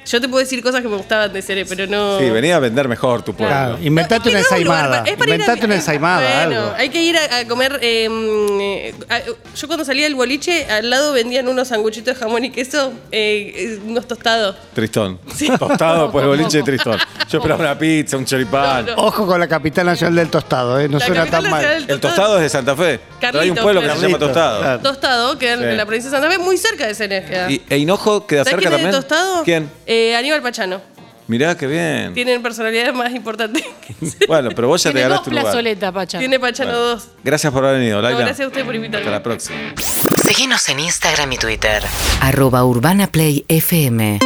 Yo 0.06 0.20
te 0.20 0.28
puedo 0.28 0.38
decir 0.42 0.62
cosas 0.62 0.82
que 0.82 0.88
me 0.88 0.96
gustaban 0.96 1.32
de 1.32 1.42
seres, 1.42 1.66
pero 1.68 1.86
no... 1.86 2.18
Sí, 2.18 2.30
venía 2.30 2.56
a 2.56 2.58
vender 2.60 2.86
mejor 2.88 3.22
tu 3.22 3.34
pueblo. 3.34 3.52
Claro, 3.54 3.78
inventate 3.82 4.30
No, 4.30 4.30
una 4.30 4.38
un 4.38 4.44
ensaimada. 4.44 4.88
para 5.02 5.10
ir 5.10 5.18
a- 5.20 5.24
Inventate 5.24 5.66
una 5.66 5.74
ensaimada, 5.74 6.44
Bueno, 6.46 6.60
algo. 6.62 6.74
hay 6.76 6.88
que 6.90 7.02
ir 7.02 7.16
a, 7.16 7.38
a 7.38 7.44
comer. 7.48 7.78
eh, 7.82 8.08
eh, 8.60 8.94
a- 9.08 9.20
yo 9.56 9.66
cuando 9.66 9.84
salía 9.84 10.04
del 10.04 10.14
boliche, 10.14 10.66
al 10.70 10.90
lado 10.90 11.12
vendían 11.12 11.48
unos 11.48 11.68
sanguchitos 11.68 12.14
de 12.14 12.20
jamón 12.20 12.44
y 12.44 12.50
queso, 12.50 12.92
eh, 13.10 13.52
eh, 13.56 13.80
unos 13.84 14.06
tostados. 14.06 14.56
Tristón. 14.74 15.18
Sí. 15.34 15.50
Tostado 15.58 16.10
por 16.12 16.22
el 16.22 16.28
boliche 16.40 16.58
de 16.58 16.62
Tristón. 16.62 16.98
Yo 17.28 17.38
esperaba 17.38 17.60
una 17.62 17.78
pizza, 17.78 18.16
un 18.16 18.24
choripán. 18.24 18.86
No, 18.86 18.94
no. 18.96 19.02
Ojo 19.02 19.26
con 19.26 19.40
la 19.40 19.48
capital 19.48 19.86
nacional 19.86 20.14
del 20.16 20.28
tostado, 20.30 20.78
¿eh? 20.78 20.88
No 20.88 20.98
La 20.98 21.06
suena 21.06 21.26
tan 21.26 21.50
mal. 21.50 21.84
El 21.88 21.98
tostado 22.00 22.36
es 22.36 22.42
de 22.42 22.48
Santa 22.48 22.76
Fe. 22.76 23.00
Pero 23.20 23.40
hay 23.40 23.50
un 23.50 23.56
Carlitos, 23.56 23.62
pueblo 23.64 23.80
que 23.80 23.90
se 23.98 24.06
llama 24.06 24.18
Tostado. 24.18 24.60
Claro. 24.60 24.80
Tostado, 24.82 25.38
que 25.38 25.46
Sí. 25.56 25.62
en 25.64 25.76
la 25.76 25.86
provincia 25.86 26.10
de 26.10 26.16
Santa 26.16 26.30
Fe, 26.30 26.38
muy 26.38 26.56
cerca 26.58 26.86
de 26.86 26.94
queda. 27.24 27.50
¿Y, 27.50 27.62
¿E 27.68 27.78
Hinojo 27.78 28.26
queda 28.26 28.44
¿Sabes 28.44 28.60
cerca 28.62 28.68
quién 28.68 28.72
es 28.72 28.82
también? 28.84 28.90
de 28.92 29.08
Tostado? 29.08 29.42
¿Quién? 29.44 29.70
Eh, 29.86 29.95
Aníbal 30.18 30.42
Pachano. 30.42 30.80
Mirá, 31.28 31.56
qué 31.56 31.66
bien. 31.66 32.14
Tienen 32.14 32.40
personalidades 32.40 32.94
más 32.94 33.12
importantes. 33.12 33.64
Bueno, 34.28 34.50
pero 34.54 34.68
vos 34.68 34.82
ya 34.82 34.92
te 34.92 35.00
ganaste 35.00 35.30
un 35.30 35.34
lugar. 35.36 35.44
plazoletas, 35.46 35.92
Pacha. 35.92 36.18
Tiene 36.20 36.38
Pachano 36.38 36.70
Bueno. 36.70 36.84
dos. 36.86 37.08
Gracias 37.24 37.52
por 37.52 37.64
haber 37.64 37.78
venido, 37.80 37.96
No, 37.96 38.02
Laila. 38.02 38.20
gracias 38.20 38.44
a 38.44 38.48
usted 38.48 38.64
por 38.64 38.74
invitarme. 38.74 39.06
Hasta 39.06 39.10
la 39.10 39.22
próxima. 39.22 39.58
Seguinos 40.24 40.68
en 40.68 40.80
Instagram 40.80 41.32
y 41.32 41.36
Twitter. 41.38 41.82
Arroba 42.20 42.64
Urbana 42.64 43.08
Play 43.08 43.44
FM. 43.48 44.20